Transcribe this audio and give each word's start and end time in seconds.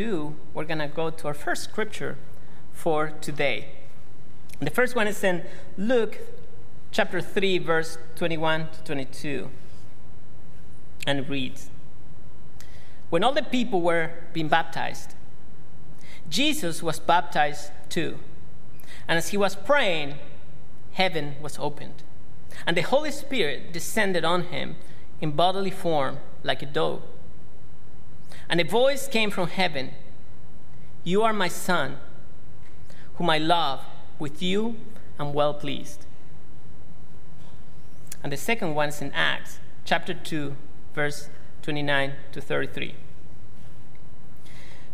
ado, 0.00 0.34
we're 0.54 0.64
going 0.64 0.78
to 0.78 0.88
go 0.88 1.10
to 1.10 1.26
our 1.26 1.34
first 1.34 1.62
scripture 1.64 2.16
for 2.72 3.12
today. 3.20 3.68
The 4.58 4.70
first 4.70 4.96
one 4.96 5.06
is 5.06 5.22
in 5.22 5.44
Luke 5.76 6.18
chapter 6.90 7.20
3, 7.20 7.58
verse 7.58 7.98
21 8.16 8.68
to 8.70 8.84
22, 8.84 9.50
and 11.06 11.28
reads 11.28 11.68
When 13.10 13.22
all 13.22 13.32
the 13.32 13.42
people 13.42 13.82
were 13.82 14.10
being 14.32 14.48
baptized, 14.48 15.14
Jesus 16.30 16.82
was 16.82 16.98
baptized 16.98 17.70
too. 17.90 18.18
And 19.06 19.18
as 19.18 19.28
he 19.28 19.36
was 19.36 19.54
praying, 19.54 20.14
heaven 20.92 21.34
was 21.42 21.58
opened, 21.58 22.02
and 22.66 22.74
the 22.74 22.82
Holy 22.82 23.10
Spirit 23.10 23.72
descended 23.74 24.24
on 24.24 24.44
him 24.44 24.76
in 25.20 25.32
bodily 25.32 25.70
form 25.70 26.20
like 26.42 26.62
a 26.62 26.66
dove. 26.66 27.02
And 28.48 28.60
a 28.60 28.64
voice 28.64 29.08
came 29.08 29.30
from 29.30 29.48
heaven 29.48 29.90
You 31.04 31.22
are 31.22 31.32
my 31.32 31.48
Son, 31.48 31.98
whom 33.14 33.30
I 33.30 33.38
love. 33.38 33.80
With 34.18 34.42
you 34.42 34.76
I'm 35.18 35.32
well 35.32 35.54
pleased. 35.54 36.04
And 38.22 38.32
the 38.32 38.36
second 38.36 38.74
one 38.74 38.90
is 38.90 39.00
in 39.00 39.12
Acts 39.12 39.58
chapter 39.84 40.12
2, 40.12 40.54
verse 40.94 41.28
29 41.62 42.12
to 42.32 42.40
33. 42.40 42.94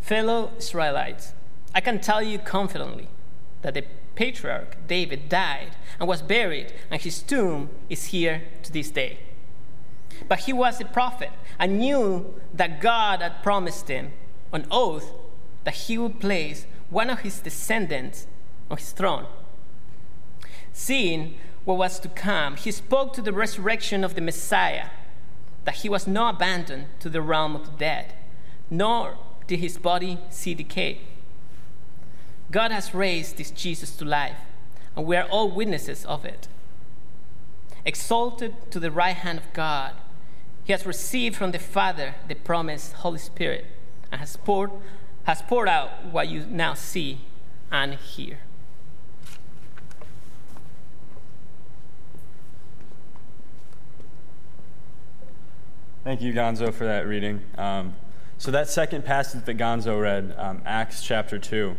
Fellow 0.00 0.52
Israelites, 0.58 1.32
I 1.74 1.80
can 1.80 2.00
tell 2.00 2.22
you 2.22 2.38
confidently 2.38 3.08
that 3.62 3.74
the 3.74 3.84
patriarch 4.14 4.77
David 4.86 5.28
died 5.28 5.77
and 5.98 6.08
was 6.08 6.22
buried, 6.22 6.72
and 6.91 7.00
his 7.00 7.20
tomb 7.20 7.68
is 7.91 8.06
here 8.06 8.42
to 8.62 8.72
this 8.72 8.91
day. 8.91 9.18
But 10.29 10.41
he 10.41 10.52
was 10.52 10.80
a 10.80 10.84
prophet 10.84 11.30
and 11.59 11.79
knew 11.79 12.34
that 12.55 12.80
God 12.80 13.20
had 13.20 13.43
promised 13.43 13.88
him 13.88 14.12
on 14.53 14.67
oath 14.70 15.12
that 15.64 15.75
he 15.75 15.98
would 15.98 16.20
place 16.20 16.64
one 16.91 17.11
of 17.11 17.20
his 17.20 17.41
descendants 17.41 18.27
on 18.70 18.77
his 18.77 18.92
throne. 18.92 19.27
Seeing 20.73 21.34
what 21.64 21.77
was 21.77 21.98
to 22.00 22.08
come, 22.08 22.55
he 22.56 22.70
spoke 22.70 23.12
to 23.14 23.23
the 23.23 23.33
resurrection 23.33 24.05
of 24.05 24.14
the 24.14 24.20
Messiah, 24.20 24.91
that 25.64 25.77
he 25.77 25.89
was 25.89 26.06
not 26.06 26.36
abandoned 26.36 26.86
to 27.01 27.08
the 27.08 27.20
realm 27.20 27.56
of 27.56 27.64
the 27.67 27.77
dead, 27.77 28.14
nor 28.70 29.19
did 29.48 29.58
his 29.58 29.77
body 29.77 30.19
see 30.30 30.55
decay. 30.55 31.01
God 32.53 32.70
has 32.70 32.95
raised 32.95 33.36
this 33.36 33.51
Jesus 33.51 33.97
to 33.97 34.05
life, 34.05 34.39
and 34.95 35.05
we 35.05 35.17
are 35.17 35.28
all 35.28 35.51
witnesses 35.51 36.05
of 36.05 36.25
it. 36.25 36.47
Exalted 37.84 38.55
to 38.70 38.78
the 38.78 38.92
right 38.92 39.17
hand 39.17 39.41
of 39.41 39.53
God, 39.53 39.95
he 40.67 40.72
has 40.72 40.84
received 40.84 41.36
from 41.36 41.53
the 41.53 41.61
Father 41.61 42.17
the 42.27 42.34
promised 42.34 42.95
Holy 42.95 43.20
Spirit 43.20 43.67
and 44.11 44.20
has 44.20 44.36
poured, 44.36 44.73
has 45.23 45.41
poured 45.41 45.69
out 45.69 46.06
what 46.06 46.27
you 46.27 46.45
now 46.45 46.75
see 46.75 47.20
and 47.70 47.95
hear. 47.95 48.39
Thank 56.03 56.20
you, 56.20 56.33
Gonzo, 56.33 56.75
for 56.75 56.84
that 56.84 57.06
reading. 57.06 57.42
Um, 57.56 57.95
so, 58.36 58.51
that 58.51 58.69
second 58.69 59.05
passage 59.05 59.45
that 59.45 59.56
Gonzo 59.56 60.03
read, 60.03 60.34
um, 60.36 60.62
Acts 60.67 61.01
chapter 61.01 61.39
2, 61.39 61.77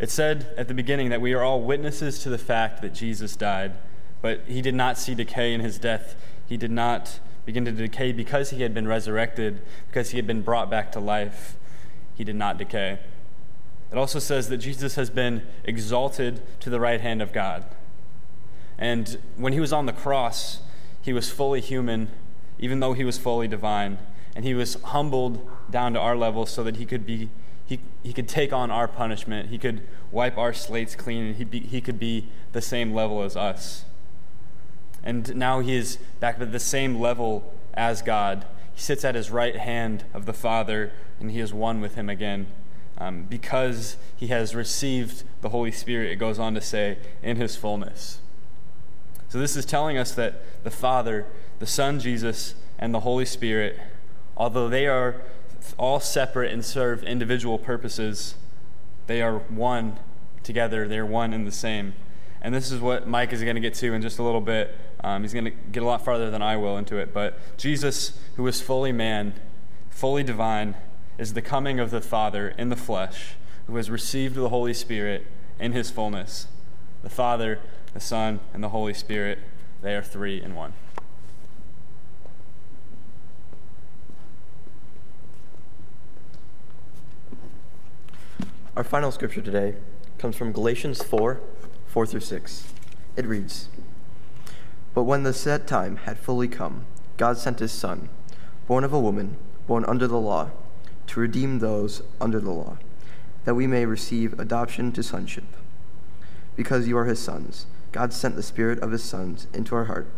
it 0.00 0.10
said 0.10 0.52
at 0.56 0.66
the 0.66 0.74
beginning 0.74 1.10
that 1.10 1.20
we 1.20 1.32
are 1.32 1.44
all 1.44 1.60
witnesses 1.60 2.18
to 2.24 2.28
the 2.28 2.38
fact 2.38 2.82
that 2.82 2.92
Jesus 2.92 3.36
died, 3.36 3.74
but 4.20 4.40
he 4.48 4.60
did 4.62 4.74
not 4.74 4.98
see 4.98 5.14
decay 5.14 5.54
in 5.54 5.60
his 5.60 5.78
death. 5.78 6.16
He 6.48 6.56
did 6.56 6.72
not 6.72 7.20
begin 7.46 7.64
to 7.64 7.72
decay 7.72 8.12
because 8.12 8.50
he 8.50 8.62
had 8.62 8.74
been 8.74 8.86
resurrected, 8.86 9.62
because 9.88 10.10
he 10.10 10.18
had 10.18 10.26
been 10.26 10.42
brought 10.42 10.68
back 10.68 10.92
to 10.92 11.00
life. 11.00 11.56
He 12.14 12.24
did 12.24 12.36
not 12.36 12.58
decay. 12.58 12.98
It 13.90 13.96
also 13.96 14.18
says 14.18 14.48
that 14.48 14.58
Jesus 14.58 14.96
has 14.96 15.08
been 15.08 15.42
exalted 15.64 16.42
to 16.60 16.68
the 16.68 16.80
right 16.80 17.00
hand 17.00 17.22
of 17.22 17.32
God. 17.32 17.64
And 18.76 19.18
when 19.36 19.52
he 19.52 19.60
was 19.60 19.72
on 19.72 19.86
the 19.86 19.92
cross, 19.92 20.60
he 21.00 21.12
was 21.12 21.30
fully 21.30 21.60
human, 21.60 22.08
even 22.58 22.80
though 22.80 22.92
he 22.92 23.04
was 23.04 23.16
fully 23.16 23.46
divine. 23.46 23.98
And 24.34 24.44
he 24.44 24.52
was 24.52 24.74
humbled 24.82 25.48
down 25.70 25.94
to 25.94 26.00
our 26.00 26.16
level 26.16 26.44
so 26.44 26.62
that 26.64 26.76
he 26.76 26.84
could 26.84 27.06
be 27.06 27.30
he, 27.66 27.80
he 28.04 28.12
could 28.12 28.28
take 28.28 28.52
on 28.52 28.70
our 28.70 28.86
punishment. 28.86 29.50
He 29.50 29.58
could 29.58 29.86
wipe 30.12 30.38
our 30.38 30.52
slates 30.52 30.94
clean, 30.94 31.24
and 31.24 31.36
he, 31.36 31.44
be, 31.44 31.60
he 31.60 31.80
could 31.80 31.98
be 31.98 32.28
the 32.52 32.62
same 32.62 32.94
level 32.94 33.22
as 33.22 33.36
us. 33.36 33.84
And 35.06 35.36
now 35.36 35.60
he 35.60 35.76
is 35.76 35.98
back 36.18 36.40
at 36.40 36.50
the 36.50 36.58
same 36.58 37.00
level 37.00 37.54
as 37.74 38.02
God. 38.02 38.44
He 38.74 38.80
sits 38.80 39.04
at 39.04 39.14
his 39.14 39.30
right 39.30 39.54
hand 39.54 40.02
of 40.12 40.26
the 40.26 40.32
Father, 40.32 40.92
and 41.20 41.30
he 41.30 41.38
is 41.38 41.54
one 41.54 41.80
with 41.80 41.94
him 41.94 42.10
again. 42.10 42.48
Um, 42.98 43.22
because 43.22 43.98
he 44.16 44.26
has 44.28 44.52
received 44.52 45.22
the 45.42 45.50
Holy 45.50 45.70
Spirit, 45.70 46.10
it 46.10 46.16
goes 46.16 46.40
on 46.40 46.54
to 46.54 46.60
say, 46.60 46.98
in 47.22 47.36
his 47.36 47.54
fullness. 47.54 48.18
So, 49.28 49.38
this 49.38 49.54
is 49.54 49.64
telling 49.64 49.96
us 49.96 50.12
that 50.12 50.42
the 50.64 50.72
Father, 50.72 51.26
the 51.60 51.66
Son 51.66 52.00
Jesus, 52.00 52.56
and 52.76 52.92
the 52.92 53.00
Holy 53.00 53.26
Spirit, 53.26 53.78
although 54.36 54.68
they 54.68 54.88
are 54.88 55.22
all 55.78 56.00
separate 56.00 56.52
and 56.52 56.64
serve 56.64 57.04
individual 57.04 57.58
purposes, 57.58 58.34
they 59.06 59.22
are 59.22 59.38
one 59.38 60.00
together, 60.42 60.88
they're 60.88 61.06
one 61.06 61.32
and 61.32 61.46
the 61.46 61.52
same. 61.52 61.94
And 62.42 62.52
this 62.52 62.72
is 62.72 62.80
what 62.80 63.06
Mike 63.06 63.32
is 63.32 63.42
going 63.42 63.54
to 63.54 63.60
get 63.60 63.74
to 63.74 63.92
in 63.92 64.02
just 64.02 64.18
a 64.18 64.22
little 64.22 64.40
bit. 64.40 64.76
Um, 65.02 65.22
he's 65.22 65.32
going 65.32 65.44
to 65.44 65.50
get 65.50 65.82
a 65.82 65.86
lot 65.86 66.04
farther 66.04 66.30
than 66.30 66.42
I 66.42 66.56
will 66.56 66.76
into 66.76 66.96
it. 66.96 67.12
But 67.12 67.38
Jesus, 67.56 68.18
who 68.36 68.46
is 68.46 68.60
fully 68.60 68.92
man, 68.92 69.34
fully 69.90 70.22
divine, 70.22 70.74
is 71.18 71.34
the 71.34 71.42
coming 71.42 71.80
of 71.80 71.90
the 71.90 72.00
Father 72.00 72.48
in 72.58 72.68
the 72.68 72.76
flesh, 72.76 73.34
who 73.66 73.76
has 73.76 73.90
received 73.90 74.34
the 74.34 74.48
Holy 74.48 74.74
Spirit 74.74 75.26
in 75.58 75.72
his 75.72 75.90
fullness. 75.90 76.48
The 77.02 77.10
Father, 77.10 77.60
the 77.94 78.00
Son, 78.00 78.40
and 78.52 78.62
the 78.62 78.70
Holy 78.70 78.94
Spirit, 78.94 79.38
they 79.82 79.94
are 79.94 80.02
three 80.02 80.42
in 80.42 80.54
one. 80.54 80.72
Our 88.76 88.84
final 88.84 89.10
scripture 89.10 89.40
today 89.40 89.74
comes 90.18 90.36
from 90.36 90.52
Galatians 90.52 91.02
4 91.02 91.40
4 91.86 92.06
through 92.06 92.20
6. 92.20 92.72
It 93.16 93.24
reads 93.24 93.70
But 94.96 95.04
when 95.04 95.24
the 95.24 95.34
set 95.34 95.66
time 95.66 95.96
had 95.96 96.18
fully 96.18 96.48
come, 96.48 96.86
God 97.18 97.36
sent 97.36 97.58
his 97.58 97.70
Son, 97.70 98.08
born 98.66 98.82
of 98.82 98.94
a 98.94 98.98
woman, 98.98 99.36
born 99.66 99.84
under 99.86 100.06
the 100.06 100.18
law, 100.18 100.52
to 101.08 101.20
redeem 101.20 101.58
those 101.58 102.00
under 102.18 102.40
the 102.40 102.50
law, 102.50 102.78
that 103.44 103.54
we 103.54 103.66
may 103.66 103.84
receive 103.84 104.40
adoption 104.40 104.92
to 104.92 105.02
sonship. 105.02 105.44
Because 106.56 106.88
you 106.88 106.96
are 106.96 107.04
his 107.04 107.18
sons, 107.18 107.66
God 107.92 108.14
sent 108.14 108.36
the 108.36 108.42
Spirit 108.42 108.78
of 108.78 108.90
his 108.90 109.04
sons 109.04 109.48
into 109.52 109.74
our 109.74 109.84
heart, 109.84 110.08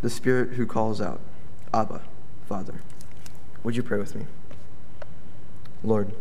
the 0.00 0.08
Spirit 0.08 0.54
who 0.54 0.64
calls 0.64 0.98
out, 0.98 1.20
Abba, 1.74 2.00
Father. 2.48 2.80
Would 3.64 3.76
you 3.76 3.82
pray 3.82 3.98
with 3.98 4.14
me? 4.14 4.24
Lord, 5.84 6.14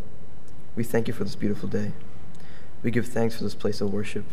we 0.75 0.83
thank 0.83 1.07
you 1.07 1.13
for 1.13 1.23
this 1.23 1.35
beautiful 1.35 1.69
day. 1.69 1.93
We 2.83 2.91
give 2.91 3.07
thanks 3.07 3.37
for 3.37 3.45
this 3.45 3.55
place 3.55 3.79
of 3.79 3.93
worship 3.93 4.25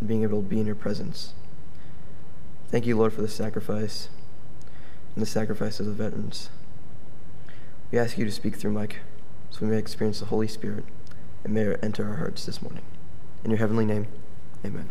and 0.00 0.08
being 0.08 0.24
able 0.24 0.42
to 0.42 0.48
be 0.48 0.58
in 0.58 0.66
your 0.66 0.74
presence. 0.74 1.32
Thank 2.70 2.86
you, 2.86 2.96
Lord, 2.96 3.12
for 3.12 3.22
the 3.22 3.28
sacrifice 3.28 4.08
and 5.16 5.22
the 5.22 5.26
sacrifice 5.26 5.80
of 5.80 5.86
the 5.86 5.92
veterans. 5.92 6.50
We 7.90 7.98
ask 7.98 8.16
you 8.16 8.24
to 8.24 8.30
speak 8.30 8.54
through 8.54 8.70
Mike 8.70 9.00
so 9.50 9.58
we 9.62 9.72
may 9.72 9.78
experience 9.78 10.20
the 10.20 10.26
Holy 10.26 10.46
Spirit 10.46 10.84
and 11.42 11.52
may 11.52 11.62
it 11.62 11.80
enter 11.82 12.08
our 12.08 12.16
hearts 12.16 12.46
this 12.46 12.62
morning. 12.62 12.84
In 13.42 13.50
your 13.50 13.58
heavenly 13.58 13.84
name, 13.84 14.06
amen. 14.64 14.88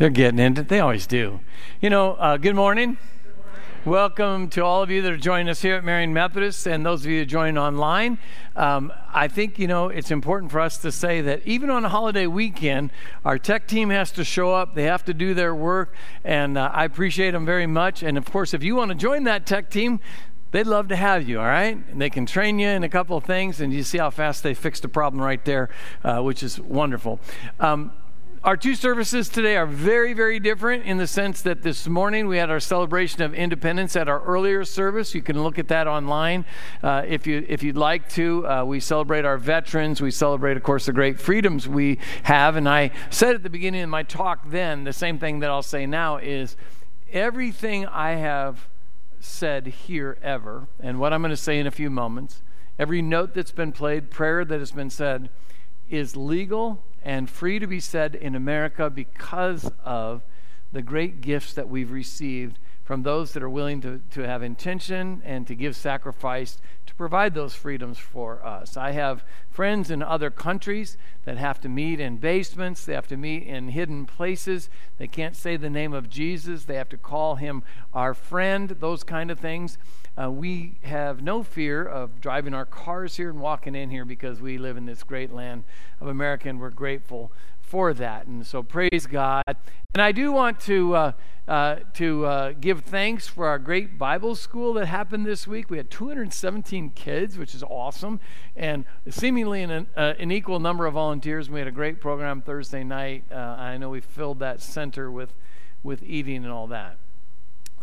They're 0.00 0.08
getting 0.08 0.38
into 0.38 0.62
it. 0.62 0.68
They 0.68 0.80
always 0.80 1.06
do. 1.06 1.40
You 1.82 1.90
know, 1.90 2.12
uh, 2.14 2.38
good 2.38 2.54
morning. 2.56 2.96
Welcome 3.84 4.48
to 4.48 4.64
all 4.64 4.82
of 4.82 4.88
you 4.88 5.02
that 5.02 5.12
are 5.12 5.18
joining 5.18 5.50
us 5.50 5.60
here 5.60 5.74
at 5.74 5.84
Marion 5.84 6.14
Methodist 6.14 6.66
and 6.66 6.86
those 6.86 7.04
of 7.04 7.10
you 7.10 7.20
that 7.20 7.26
join 7.26 7.58
online. 7.58 8.16
Um, 8.56 8.94
I 9.12 9.28
think, 9.28 9.58
you 9.58 9.66
know, 9.66 9.90
it's 9.90 10.10
important 10.10 10.52
for 10.52 10.60
us 10.60 10.78
to 10.78 10.90
say 10.90 11.20
that 11.20 11.46
even 11.46 11.68
on 11.68 11.84
a 11.84 11.90
holiday 11.90 12.26
weekend, 12.26 12.92
our 13.26 13.38
tech 13.38 13.68
team 13.68 13.90
has 13.90 14.10
to 14.12 14.24
show 14.24 14.54
up. 14.54 14.74
They 14.74 14.84
have 14.84 15.04
to 15.04 15.12
do 15.12 15.34
their 15.34 15.54
work, 15.54 15.94
and 16.24 16.56
uh, 16.56 16.70
I 16.72 16.86
appreciate 16.86 17.32
them 17.32 17.44
very 17.44 17.66
much. 17.66 18.02
And 18.02 18.16
of 18.16 18.24
course, 18.24 18.54
if 18.54 18.62
you 18.62 18.76
want 18.76 18.88
to 18.88 18.94
join 18.94 19.24
that 19.24 19.44
tech 19.44 19.68
team, 19.68 20.00
they'd 20.50 20.66
love 20.66 20.88
to 20.88 20.96
have 20.96 21.28
you, 21.28 21.40
all 21.40 21.44
right? 21.44 21.76
And 21.76 22.00
they 22.00 22.08
can 22.08 22.24
train 22.24 22.58
you 22.58 22.68
in 22.68 22.84
a 22.84 22.88
couple 22.88 23.18
of 23.18 23.24
things, 23.24 23.60
and 23.60 23.70
you 23.70 23.82
see 23.82 23.98
how 23.98 24.08
fast 24.08 24.44
they 24.44 24.54
fixed 24.54 24.82
a 24.86 24.88
problem 24.88 25.22
right 25.22 25.44
there, 25.44 25.68
uh, 26.04 26.22
which 26.22 26.42
is 26.42 26.58
wonderful. 26.58 27.20
Um, 27.58 27.92
our 28.42 28.56
two 28.56 28.74
services 28.74 29.28
today 29.28 29.54
are 29.58 29.66
very, 29.66 30.14
very 30.14 30.40
different 30.40 30.86
in 30.86 30.96
the 30.96 31.06
sense 31.06 31.42
that 31.42 31.60
this 31.60 31.86
morning 31.86 32.26
we 32.26 32.38
had 32.38 32.48
our 32.48 32.58
celebration 32.58 33.20
of 33.20 33.34
independence 33.34 33.94
at 33.96 34.08
our 34.08 34.22
earlier 34.22 34.64
service. 34.64 35.14
You 35.14 35.20
can 35.20 35.42
look 35.42 35.58
at 35.58 35.68
that 35.68 35.86
online 35.86 36.46
uh, 36.82 37.02
if, 37.06 37.26
you, 37.26 37.44
if 37.48 37.62
you'd 37.62 37.76
like 37.76 38.08
to. 38.10 38.48
Uh, 38.48 38.64
we 38.64 38.80
celebrate 38.80 39.26
our 39.26 39.36
veterans. 39.36 40.00
We 40.00 40.10
celebrate, 40.10 40.56
of 40.56 40.62
course, 40.62 40.86
the 40.86 40.94
great 40.94 41.20
freedoms 41.20 41.68
we 41.68 41.98
have. 42.22 42.56
And 42.56 42.66
I 42.66 42.92
said 43.10 43.34
at 43.34 43.42
the 43.42 43.50
beginning 43.50 43.82
of 43.82 43.90
my 43.90 44.04
talk 44.04 44.48
then, 44.48 44.84
the 44.84 44.94
same 44.94 45.18
thing 45.18 45.40
that 45.40 45.50
I'll 45.50 45.62
say 45.62 45.84
now 45.84 46.16
is 46.16 46.56
everything 47.12 47.84
I 47.84 48.12
have 48.12 48.68
said 49.18 49.66
here 49.66 50.16
ever, 50.22 50.66
and 50.80 50.98
what 50.98 51.12
I'm 51.12 51.20
going 51.20 51.28
to 51.28 51.36
say 51.36 51.58
in 51.58 51.66
a 51.66 51.70
few 51.70 51.90
moments, 51.90 52.40
every 52.78 53.02
note 53.02 53.34
that's 53.34 53.52
been 53.52 53.72
played, 53.72 54.10
prayer 54.10 54.46
that 54.46 54.58
has 54.60 54.72
been 54.72 54.88
said, 54.88 55.28
is 55.90 56.16
legal 56.16 56.82
and 57.02 57.28
free 57.28 57.58
to 57.58 57.66
be 57.66 57.80
said 57.80 58.14
in 58.14 58.34
America 58.34 58.90
because 58.90 59.70
of 59.84 60.22
the 60.72 60.82
great 60.82 61.20
gifts 61.20 61.52
that 61.54 61.68
we've 61.68 61.90
received 61.90 62.58
from 62.90 63.04
those 63.04 63.34
that 63.34 63.40
are 63.40 63.48
willing 63.48 63.80
to, 63.80 64.00
to 64.10 64.22
have 64.22 64.42
intention 64.42 65.22
and 65.24 65.46
to 65.46 65.54
give 65.54 65.76
sacrifice 65.76 66.58
to 66.84 66.92
provide 66.96 67.34
those 67.34 67.54
freedoms 67.54 67.98
for 67.98 68.44
us. 68.44 68.76
I 68.76 68.90
have 68.90 69.22
friends 69.48 69.92
in 69.92 70.02
other 70.02 70.28
countries 70.28 70.96
that 71.24 71.36
have 71.36 71.60
to 71.60 71.68
meet 71.68 72.00
in 72.00 72.16
basements, 72.16 72.84
they 72.84 72.94
have 72.94 73.06
to 73.06 73.16
meet 73.16 73.44
in 73.44 73.68
hidden 73.68 74.06
places, 74.06 74.68
they 74.98 75.06
can't 75.06 75.36
say 75.36 75.56
the 75.56 75.70
name 75.70 75.92
of 75.92 76.10
Jesus, 76.10 76.64
they 76.64 76.74
have 76.74 76.88
to 76.88 76.96
call 76.96 77.36
him 77.36 77.62
our 77.94 78.12
friend, 78.12 78.70
those 78.80 79.04
kind 79.04 79.30
of 79.30 79.38
things. 79.38 79.78
Uh, 80.20 80.28
we 80.28 80.74
have 80.82 81.22
no 81.22 81.44
fear 81.44 81.86
of 81.86 82.20
driving 82.20 82.54
our 82.54 82.66
cars 82.66 83.16
here 83.16 83.30
and 83.30 83.40
walking 83.40 83.76
in 83.76 83.90
here 83.90 84.04
because 84.04 84.40
we 84.40 84.58
live 84.58 84.76
in 84.76 84.86
this 84.86 85.04
great 85.04 85.32
land 85.32 85.62
of 86.00 86.08
America 86.08 86.48
and 86.48 86.58
we're 86.58 86.70
grateful 86.70 87.30
for 87.70 87.94
that. 87.94 88.26
And 88.26 88.44
so 88.44 88.64
praise 88.64 89.06
God. 89.06 89.44
And 89.94 90.02
I 90.02 90.10
do 90.10 90.32
want 90.32 90.58
to 90.62 90.94
uh, 90.96 91.12
uh, 91.46 91.76
to 91.94 92.26
uh, 92.26 92.52
give 92.60 92.80
thanks 92.80 93.28
for 93.28 93.46
our 93.46 93.60
great 93.60 93.96
Bible 93.96 94.34
school 94.34 94.74
that 94.74 94.86
happened 94.86 95.24
this 95.24 95.46
week. 95.46 95.70
We 95.70 95.76
had 95.76 95.88
217 95.88 96.90
kids, 96.90 97.38
which 97.38 97.54
is 97.54 97.62
awesome, 97.62 98.18
and 98.56 98.84
seemingly 99.08 99.62
an, 99.62 99.86
uh, 99.96 100.14
an 100.18 100.32
equal 100.32 100.58
number 100.58 100.86
of 100.86 100.94
volunteers. 100.94 101.48
We 101.48 101.60
had 101.60 101.68
a 101.68 101.72
great 101.72 102.00
program 102.00 102.42
Thursday 102.42 102.82
night. 102.82 103.22
Uh, 103.30 103.36
I 103.36 103.76
know 103.78 103.90
we 103.90 104.00
filled 104.00 104.40
that 104.40 104.60
center 104.60 105.10
with 105.10 105.32
with 105.84 106.02
eating 106.02 106.38
and 106.38 106.52
all 106.52 106.66
that. 106.66 106.98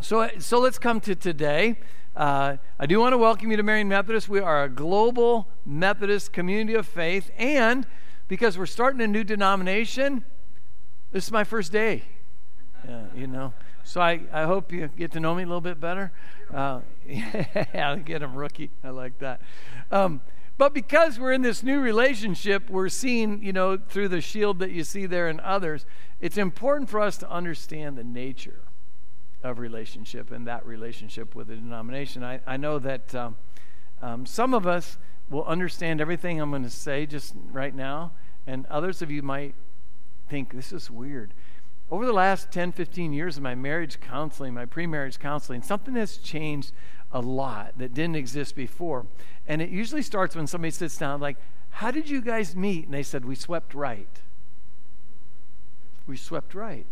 So 0.01 0.29
so 0.37 0.59
let's 0.59 0.79
come 0.79 0.99
to 1.01 1.15
today. 1.15 1.77
Uh, 2.13 2.57
I 2.77 2.87
do 2.87 2.99
want 2.99 3.13
to 3.13 3.17
welcome 3.17 3.51
you 3.51 3.57
to 3.57 3.63
Marion 3.63 3.87
Methodist. 3.87 4.27
We 4.27 4.39
are 4.39 4.65
a 4.65 4.69
global 4.69 5.47
Methodist 5.65 6.33
community 6.33 6.73
of 6.73 6.85
faith, 6.85 7.31
and 7.37 7.85
because 8.27 8.57
we're 8.57 8.65
starting 8.65 9.01
a 9.01 9.07
new 9.07 9.23
denomination, 9.23 10.23
this 11.11 11.25
is 11.25 11.31
my 11.31 11.43
first 11.43 11.71
day. 11.71 12.03
Uh, 12.87 13.01
you 13.15 13.27
know, 13.27 13.53
so 13.83 14.01
I, 14.01 14.21
I 14.31 14.43
hope 14.43 14.71
you 14.71 14.89
get 14.97 15.11
to 15.13 15.19
know 15.19 15.33
me 15.33 15.43
a 15.43 15.45
little 15.45 15.61
bit 15.61 15.79
better. 15.79 16.11
Uh, 16.53 16.81
yeah, 17.07 17.95
get 17.97 18.21
him 18.21 18.35
rookie. 18.35 18.69
I 18.83 18.89
like 18.89 19.17
that. 19.19 19.41
Um, 19.91 20.21
but 20.57 20.73
because 20.73 21.19
we're 21.19 21.33
in 21.33 21.41
this 21.41 21.61
new 21.61 21.79
relationship, 21.79 22.69
we're 22.69 22.89
seeing, 22.89 23.43
you 23.43 23.53
know, 23.53 23.77
through 23.77 24.09
the 24.09 24.21
shield 24.21 24.59
that 24.59 24.71
you 24.71 24.83
see 24.83 25.05
there 25.05 25.27
and 25.27 25.39
others, 25.41 25.85
it's 26.19 26.37
important 26.37 26.89
for 26.89 26.99
us 26.99 27.17
to 27.17 27.29
understand 27.29 27.97
the 27.97 28.03
nature 28.03 28.61
of 29.43 29.59
relationship 29.59 30.31
and 30.31 30.47
that 30.47 30.65
relationship 30.65 31.35
with 31.35 31.47
the 31.47 31.55
denomination. 31.55 32.23
I, 32.23 32.39
I 32.47 32.57
know 32.57 32.79
that 32.79 33.13
um, 33.13 33.37
um, 34.01 34.25
some 34.25 34.53
of 34.53 34.65
us 34.65 34.97
will 35.29 35.45
understand 35.45 36.01
everything 36.01 36.39
I'm 36.39 36.49
going 36.49 36.63
to 36.63 36.69
say 36.69 37.05
just 37.05 37.33
right 37.51 37.75
now, 37.75 38.11
and 38.45 38.65
others 38.67 39.01
of 39.01 39.11
you 39.11 39.21
might 39.21 39.55
think 40.29 40.53
this 40.53 40.71
is 40.71 40.89
weird. 40.89 41.33
Over 41.89 42.05
the 42.05 42.13
last 42.13 42.51
10, 42.51 42.73
15 42.73 43.13
years 43.13 43.37
of 43.37 43.43
my 43.43 43.55
marriage 43.55 43.99
counseling, 43.99 44.53
my 44.53 44.65
pre 44.65 44.85
marriage 44.87 45.19
counseling, 45.19 45.61
something 45.61 45.95
has 45.95 46.17
changed 46.17 46.71
a 47.11 47.21
lot 47.21 47.77
that 47.77 47.93
didn't 47.93 48.17
exist 48.17 48.55
before. 48.55 49.05
And 49.47 49.61
it 49.61 49.69
usually 49.69 50.01
starts 50.01 50.35
when 50.35 50.47
somebody 50.47 50.71
sits 50.71 50.97
down, 50.97 51.21
like, 51.21 51.37
How 51.69 51.91
did 51.91 52.09
you 52.09 52.21
guys 52.21 52.55
meet? 52.55 52.85
And 52.85 52.93
they 52.93 53.03
said, 53.03 53.23
We 53.23 53.35
swept 53.35 53.73
right. 53.73 54.19
We 56.05 56.17
swept 56.17 56.53
right. 56.53 56.87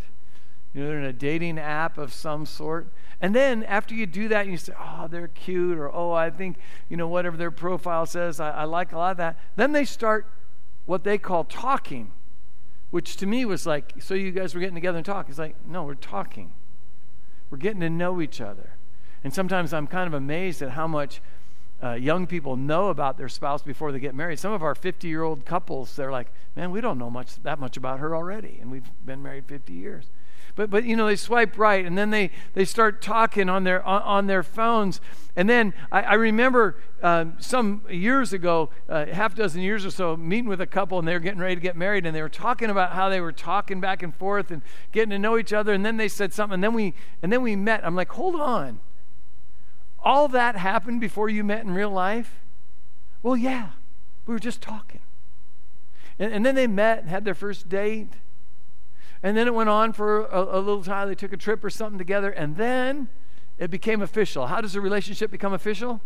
You 0.76 0.82
know, 0.82 0.90
they're 0.90 1.00
in 1.00 1.06
a 1.06 1.14
dating 1.14 1.58
app 1.58 1.98
of 1.98 2.14
some 2.14 2.46
sort. 2.46 2.90
And 3.22 3.34
then 3.34 3.64
after 3.64 3.96
you 3.96 4.06
do 4.06 4.28
that, 4.28 4.48
you 4.48 4.58
say, 4.58 4.74
oh, 4.78 5.08
they're 5.10 5.30
cute, 5.30 5.78
or 5.78 5.90
oh, 5.90 6.12
I 6.12 6.30
think, 6.30 6.58
you 6.90 6.98
know, 6.98 7.08
whatever 7.08 7.38
their 7.38 7.50
profile 7.50 8.06
says, 8.06 8.42
I, 8.42 8.52
I 8.52 8.64
like 8.66 8.92
a 8.92 8.98
lot 8.98 9.12
of 9.12 9.18
that. 9.18 9.40
Then 9.56 9.72
they 9.72 9.86
start 9.86 10.28
what 10.86 11.06
they 11.06 11.18
call 11.18 11.46
talking, 11.46 12.12
which 12.92 13.16
to 13.18 13.26
me 13.26 13.46
was 13.46 13.66
like, 13.66 13.94
so 14.00 14.14
you 14.16 14.32
guys 14.32 14.54
were 14.54 14.60
getting 14.60 14.76
together 14.76 14.98
and 14.98 15.06
talk. 15.06 15.30
It's 15.30 15.40
like, 15.40 15.56
no, 15.66 15.84
we're 15.84 15.96
talking. 15.96 16.52
We're 17.50 17.58
getting 17.58 17.80
to 17.80 17.90
know 17.90 18.22
each 18.22 18.42
other. 18.42 18.72
And 19.24 19.34
sometimes 19.34 19.74
I'm 19.74 19.88
kind 19.88 20.08
of 20.08 20.14
amazed 20.14 20.62
at 20.62 20.72
how 20.72 20.88
much 20.88 21.22
uh, 21.82 21.94
young 21.94 22.28
people 22.28 22.58
know 22.58 22.90
about 22.90 23.18
their 23.18 23.30
spouse 23.30 23.64
before 23.64 23.94
they 23.94 24.00
get 24.00 24.14
married. 24.14 24.40
Some 24.40 24.52
of 24.52 24.62
our 24.62 24.76
50 24.76 25.08
year 25.08 25.24
old 25.24 25.46
couples, 25.46 25.96
they're 25.96 26.12
like, 26.12 26.28
man, 26.54 26.72
we 26.72 26.82
don't 26.82 26.98
know 26.98 27.10
much 27.10 27.42
that 27.44 27.60
much 27.60 27.78
about 27.78 28.00
her 28.00 28.14
already, 28.14 28.58
and 28.60 28.70
we've 28.70 28.92
been 29.06 29.24
married 29.24 29.46
50 29.46 29.72
years 29.72 30.08
but 30.56 30.70
but 30.70 30.86
you 30.86 30.96
know 30.96 31.06
they 31.06 31.16
swipe 31.16 31.58
right 31.58 31.86
and 31.86 31.98
then 31.98 32.10
they 32.10 32.32
they 32.54 32.66
start 32.66 33.02
talking 33.02 33.50
on 33.50 33.64
their 33.64 33.84
on, 33.84 34.02
on 34.02 34.28
their 34.28 34.44
phones. 34.44 35.02
And 35.36 35.50
then 35.50 35.74
i, 35.92 36.02
I 36.02 36.14
remember 36.14 36.78
uh, 37.04 37.26
some 37.40 37.84
years 37.90 38.34
ago 38.34 38.70
uh, 38.88 39.06
half 39.08 39.36
dozen 39.36 39.62
years 39.62 39.86
or 39.86 39.92
so 39.92 40.16
meeting 40.16 40.48
with 40.48 40.62
a 40.62 40.68
couple 40.68 40.98
and 40.98 41.08
they 41.08 41.14
were 41.14 41.20
getting 41.20 41.40
ready 41.40 41.56
to 41.56 41.62
get 41.62 41.76
married 41.76 42.06
and 42.06 42.16
they 42.16 42.22
were 42.22 42.30
talking 42.30 42.70
about 42.70 42.94
how 42.94 43.10
they 43.10 43.20
were 43.20 43.34
talking 43.34 43.82
back 43.82 44.02
and 44.02 44.16
forth 44.16 44.50
and 44.50 44.62
getting 44.92 45.10
to 45.10 45.20
know 45.20 45.38
each 45.38 45.54
other 45.54 45.74
and 45.74 45.86
then 45.86 45.98
they 45.98 46.08
said 46.08 46.34
something 46.34 46.56
and 46.56 46.64
then 46.64 46.74
we 46.74 46.94
and 47.22 47.32
then 47.32 47.42
we 47.42 47.56
met. 47.56 47.86
I'm 47.86 47.96
like 47.96 48.12
hold 48.12 48.36
on. 48.36 48.80
All 50.04 50.28
that 50.30 50.56
happened 50.56 51.02
before 51.02 51.30
you 51.30 51.44
met 51.44 51.64
in 51.64 51.74
real 51.74 51.92
life? 51.92 52.40
Well 53.22 53.36
yeah. 53.36 53.70
We 54.26 54.34
were 54.34 54.40
just 54.40 54.62
talking. 54.62 55.02
And, 56.18 56.34
and 56.34 56.46
then 56.46 56.56
they 56.56 56.66
met 56.66 57.00
and 57.00 57.10
had 57.10 57.26
their 57.26 57.36
first 57.36 57.70
date 57.70 58.14
and 59.26 59.36
then 59.36 59.48
it 59.48 59.56
went 59.56 59.70
on 59.70 59.92
for 59.92 60.26
a, 60.26 60.40
a 60.40 60.60
little 60.60 60.84
time. 60.84 61.08
They 61.08 61.16
took 61.16 61.34
a 61.34 61.38
trip 61.38 61.64
or 61.64 61.72
something 61.72 61.98
together. 61.98 62.30
And 62.30 62.58
then 62.58 63.10
it 63.58 63.72
became 63.72 64.04
official. 64.04 64.46
How 64.46 64.62
does 64.62 64.76
a 64.76 64.82
relationship 64.82 65.32
become 65.32 65.52
official? 65.52 66.00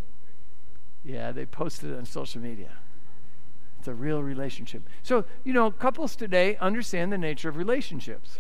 Yeah, 1.04 1.34
they 1.34 1.46
posted 1.46 1.92
it 1.92 1.98
on 1.98 2.06
social 2.06 2.42
media. 2.42 2.72
It's 3.78 3.90
a 3.90 3.94
real 3.94 4.24
relationship. 4.24 4.84
So, 5.04 5.26
you 5.44 5.52
know, 5.52 5.70
couples 5.70 6.16
today 6.16 6.56
understand 6.62 7.12
the 7.12 7.18
nature 7.18 7.50
of 7.50 7.58
relationships. 7.58 8.38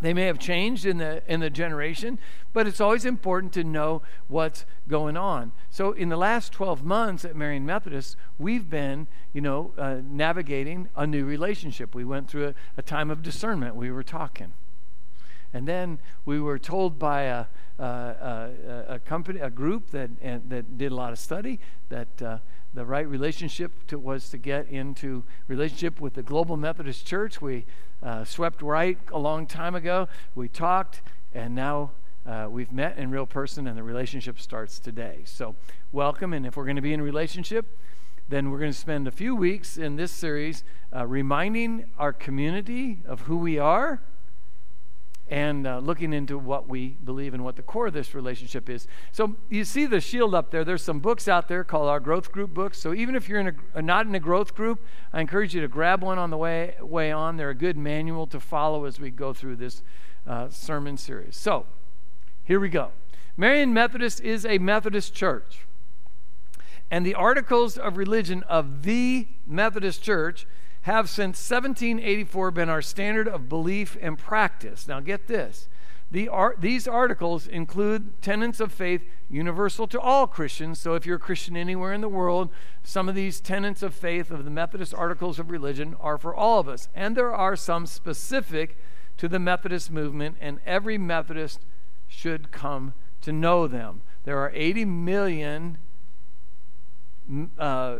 They 0.00 0.14
may 0.14 0.24
have 0.26 0.38
changed 0.38 0.86
in 0.86 0.98
the 0.98 1.22
in 1.26 1.40
the 1.40 1.50
generation, 1.50 2.18
but 2.52 2.66
it's 2.66 2.80
always 2.80 3.04
important 3.04 3.52
to 3.54 3.64
know 3.64 4.02
what's 4.28 4.64
going 4.88 5.16
on. 5.16 5.52
So 5.70 5.92
in 5.92 6.08
the 6.08 6.16
last 6.16 6.52
12 6.52 6.84
months 6.84 7.24
at 7.24 7.36
Marion 7.36 7.66
Methodist, 7.66 8.16
we've 8.38 8.68
been, 8.68 9.06
you 9.32 9.40
know, 9.40 9.72
uh, 9.76 9.98
navigating 10.02 10.88
a 10.96 11.06
new 11.06 11.24
relationship. 11.24 11.94
We 11.94 12.04
went 12.04 12.30
through 12.30 12.48
a, 12.48 12.54
a, 12.78 12.82
time 12.82 13.10
of 13.10 13.22
discernment. 13.22 13.76
We 13.76 13.90
were 13.90 14.02
talking, 14.02 14.52
and 15.52 15.68
then 15.68 15.98
we 16.24 16.40
were 16.40 16.58
told 16.58 16.98
by 16.98 17.22
a 17.22 17.46
a, 17.78 18.84
a, 18.88 18.98
company, 18.98 19.40
a 19.40 19.50
group 19.50 19.90
that 19.90 20.10
that 20.48 20.78
did 20.78 20.92
a 20.92 20.94
lot 20.94 21.12
of 21.12 21.18
study 21.18 21.60
that. 21.88 22.22
Uh, 22.22 22.38
the 22.72 22.84
right 22.84 23.06
relationship 23.08 23.72
to, 23.88 23.98
was 23.98 24.30
to 24.30 24.38
get 24.38 24.68
into 24.68 25.24
relationship 25.48 26.00
with 26.00 26.14
the 26.14 26.22
Global 26.22 26.56
Methodist 26.56 27.06
Church. 27.06 27.40
We 27.40 27.66
uh, 28.02 28.24
swept 28.24 28.62
right 28.62 28.98
a 29.12 29.18
long 29.18 29.46
time 29.46 29.74
ago. 29.74 30.08
We 30.34 30.48
talked, 30.48 31.02
and 31.34 31.54
now 31.54 31.90
uh, 32.26 32.46
we've 32.48 32.72
met 32.72 32.96
in 32.96 33.10
real 33.10 33.26
person, 33.26 33.66
and 33.66 33.76
the 33.76 33.82
relationship 33.82 34.38
starts 34.38 34.78
today. 34.78 35.22
So, 35.24 35.56
welcome. 35.90 36.32
And 36.32 36.46
if 36.46 36.56
we're 36.56 36.64
going 36.64 36.76
to 36.76 36.82
be 36.82 36.92
in 36.92 37.02
relationship, 37.02 37.78
then 38.28 38.50
we're 38.50 38.60
going 38.60 38.72
to 38.72 38.78
spend 38.78 39.08
a 39.08 39.10
few 39.12 39.34
weeks 39.34 39.76
in 39.76 39.96
this 39.96 40.12
series 40.12 40.62
uh, 40.94 41.04
reminding 41.06 41.90
our 41.98 42.12
community 42.12 43.00
of 43.04 43.22
who 43.22 43.36
we 43.36 43.58
are 43.58 44.00
and 45.30 45.64
uh, 45.64 45.78
looking 45.78 46.12
into 46.12 46.36
what 46.36 46.68
we 46.68 46.88
believe 47.04 47.34
and 47.34 47.44
what 47.44 47.54
the 47.54 47.62
core 47.62 47.86
of 47.86 47.92
this 47.92 48.14
relationship 48.14 48.68
is. 48.68 48.88
So 49.12 49.36
you 49.48 49.64
see 49.64 49.86
the 49.86 50.00
shield 50.00 50.34
up 50.34 50.50
there. 50.50 50.64
There's 50.64 50.82
some 50.82 50.98
books 50.98 51.28
out 51.28 51.46
there 51.46 51.62
called 51.62 51.88
our 51.88 52.00
growth 52.00 52.32
group 52.32 52.52
books. 52.52 52.78
So 52.78 52.92
even 52.92 53.14
if 53.14 53.28
you're 53.28 53.38
in 53.38 53.56
a, 53.74 53.80
not 53.80 54.06
in 54.06 54.14
a 54.16 54.20
growth 54.20 54.56
group, 54.56 54.84
I 55.12 55.20
encourage 55.20 55.54
you 55.54 55.60
to 55.60 55.68
grab 55.68 56.02
one 56.02 56.18
on 56.18 56.30
the 56.30 56.36
way, 56.36 56.74
way 56.80 57.12
on. 57.12 57.36
They're 57.36 57.50
a 57.50 57.54
good 57.54 57.76
manual 57.76 58.26
to 58.26 58.40
follow 58.40 58.84
as 58.86 58.98
we 58.98 59.10
go 59.10 59.32
through 59.32 59.56
this 59.56 59.82
uh, 60.26 60.48
sermon 60.48 60.96
series. 60.96 61.36
So 61.36 61.66
here 62.42 62.58
we 62.58 62.68
go. 62.68 62.90
Marion 63.36 63.72
Methodist 63.72 64.20
is 64.20 64.44
a 64.44 64.58
Methodist 64.58 65.14
church. 65.14 65.60
And 66.90 67.06
the 67.06 67.14
articles 67.14 67.78
of 67.78 67.96
religion 67.96 68.42
of 68.48 68.82
the 68.82 69.28
Methodist 69.46 70.02
Church 70.02 70.44
have 70.82 71.10
since 71.10 71.38
1784 71.50 72.50
been 72.50 72.68
our 72.68 72.82
standard 72.82 73.28
of 73.28 73.48
belief 73.48 73.96
and 74.00 74.18
practice. 74.18 74.88
Now, 74.88 75.00
get 75.00 75.26
this. 75.26 75.68
The 76.10 76.28
these 76.58 76.88
articles 76.88 77.46
include 77.46 78.20
tenets 78.20 78.58
of 78.58 78.72
faith 78.72 79.04
universal 79.28 79.86
to 79.88 80.00
all 80.00 80.26
Christians. 80.26 80.80
So, 80.80 80.94
if 80.94 81.06
you're 81.06 81.16
a 81.16 81.20
Christian 81.20 81.56
anywhere 81.56 81.92
in 81.92 82.00
the 82.00 82.08
world, 82.08 82.50
some 82.82 83.08
of 83.08 83.14
these 83.14 83.40
tenets 83.40 83.82
of 83.82 83.94
faith 83.94 84.30
of 84.32 84.44
the 84.44 84.50
Methodist 84.50 84.92
articles 84.92 85.38
of 85.38 85.50
religion 85.50 85.94
are 86.00 86.18
for 86.18 86.34
all 86.34 86.58
of 86.58 86.68
us. 86.68 86.88
And 86.94 87.16
there 87.16 87.32
are 87.32 87.54
some 87.54 87.86
specific 87.86 88.76
to 89.18 89.28
the 89.28 89.38
Methodist 89.38 89.90
movement, 89.90 90.36
and 90.40 90.58
every 90.66 90.98
Methodist 90.98 91.60
should 92.08 92.50
come 92.50 92.92
to 93.20 93.32
know 93.32 93.68
them. 93.68 94.00
There 94.24 94.38
are 94.38 94.50
80 94.52 94.86
million 94.86 95.78
uh, 97.58 97.98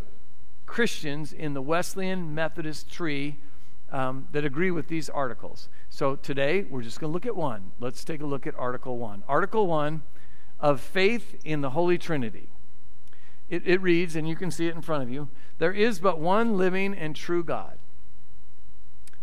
Christians 0.71 1.33
in 1.33 1.53
the 1.53 1.61
Wesleyan 1.61 2.33
Methodist 2.33 2.89
tree 2.89 3.39
um, 3.91 4.29
that 4.31 4.45
agree 4.45 4.71
with 4.71 4.87
these 4.87 5.11
articles. 5.11 5.69
So 5.89 6.15
today 6.15 6.63
we're 6.63 6.83
just 6.83 7.01
going 7.01 7.11
to 7.11 7.13
look 7.13 7.27
at 7.27 7.35
one. 7.35 7.73
Let's 7.81 8.05
take 8.05 8.21
a 8.21 8.25
look 8.25 8.47
at 8.47 8.55
Article 8.57 8.97
1. 8.97 9.25
Article 9.27 9.67
1 9.67 10.03
of 10.61 10.81
faith 10.81 11.35
in 11.45 11.61
the 11.61 11.71
Holy 11.71 11.99
Trinity. 11.99 12.51
It, 13.49 13.67
it 13.67 13.83
reads, 13.83 14.15
and 14.15 14.29
you 14.29 14.37
can 14.37 14.53
see 14.53 14.69
it 14.69 14.77
in 14.77 14.81
front 14.81 15.03
of 15.03 15.11
you 15.11 15.29
there 15.59 15.73
is 15.73 15.99
but 15.99 16.21
one 16.21 16.57
living 16.57 16.95
and 16.95 17.17
true 17.17 17.43
God, 17.43 17.77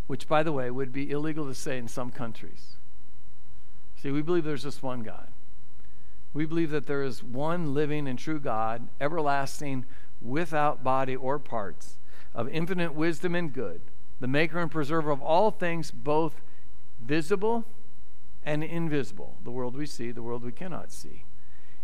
which, 0.06 0.28
by 0.28 0.42
the 0.42 0.52
way, 0.52 0.70
would 0.70 0.92
be 0.92 1.10
illegal 1.10 1.46
to 1.46 1.54
say 1.54 1.78
in 1.78 1.88
some 1.88 2.10
countries. 2.10 2.76
See, 4.02 4.10
we 4.10 4.20
believe 4.20 4.44
there's 4.44 4.64
just 4.64 4.82
one 4.82 5.02
God. 5.02 5.28
We 6.34 6.44
believe 6.44 6.70
that 6.70 6.86
there 6.86 7.02
is 7.02 7.24
one 7.24 7.72
living 7.72 8.06
and 8.06 8.18
true 8.18 8.38
God, 8.38 8.88
everlasting, 9.00 9.86
without 10.20 10.82
body 10.82 11.16
or 11.16 11.38
parts, 11.38 11.98
of 12.34 12.48
infinite 12.48 12.94
wisdom 12.94 13.34
and 13.34 13.52
good, 13.52 13.80
the 14.20 14.26
maker 14.26 14.58
and 14.58 14.70
preserver 14.70 15.10
of 15.10 15.22
all 15.22 15.50
things, 15.50 15.90
both 15.90 16.40
visible 17.00 17.64
and 18.44 18.64
invisible, 18.64 19.36
the 19.44 19.50
world 19.50 19.76
we 19.76 19.86
see, 19.86 20.10
the 20.10 20.22
world 20.22 20.42
we 20.42 20.52
cannot 20.52 20.92
see. 20.92 21.24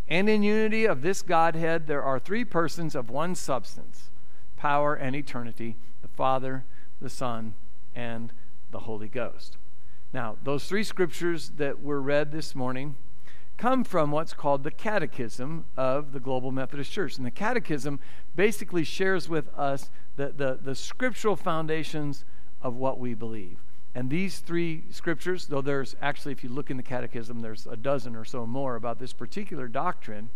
And 0.09 0.29
in 0.29 0.43
unity 0.43 0.85
of 0.85 1.03
this 1.03 1.23
Godhead, 1.23 1.87
there 1.87 2.03
are 2.03 2.19
three 2.19 2.45
persons 2.45 2.95
of 2.95 3.11
one 3.11 3.35
substance 3.35 4.11
power 4.57 4.95
and 4.95 5.15
eternity 5.15 5.77
the 6.01 6.09
Father, 6.09 6.65
the 7.01 7.11
Son, 7.11 7.55
and 7.95 8.33
the 8.71 8.81
Holy 8.81 9.09
Ghost. 9.09 9.57
Now, 10.13 10.37
those 10.45 10.67
three 10.67 10.85
scriptures 10.85 11.53
that 11.57 11.83
were 11.83 12.01
read 12.01 12.33
this 12.33 12.55
morning 12.55 12.97
come 13.57 13.85
from 13.85 14.11
what's 14.11 14.33
called 14.33 14.65
the 14.65 14.71
Catechism 14.71 15.65
of 15.77 16.13
the 16.13 16.21
Global 16.21 16.51
Methodist 16.51 16.91
Church. 16.91 17.17
And 17.17 17.27
the 17.27 17.31
Catechism 17.31 18.01
basically 18.35 18.85
shares 18.85 19.29
with 19.29 19.49
us 19.57 19.91
the, 20.17 20.29
the, 20.29 20.59
the 20.63 20.75
scriptural 20.75 21.37
foundations 21.37 22.25
of 22.63 22.77
what 22.77 22.99
we 22.99 23.15
believe. 23.15 23.59
And 23.95 24.11
these 24.11 24.41
three 24.41 24.83
scriptures, 24.91 25.47
though 25.47 25.61
there's 25.61 25.95
actually, 26.03 26.33
if 26.33 26.43
you 26.43 26.51
look 26.51 26.71
in 26.71 26.77
the 26.77 26.83
Catechism, 26.83 27.41
there's 27.41 27.67
a 27.67 27.77
dozen 27.77 28.17
or 28.17 28.25
so 28.25 28.45
more 28.45 28.75
about 28.75 28.99
this 28.99 29.13
particular 29.13 29.69
doctrine, 29.69 30.31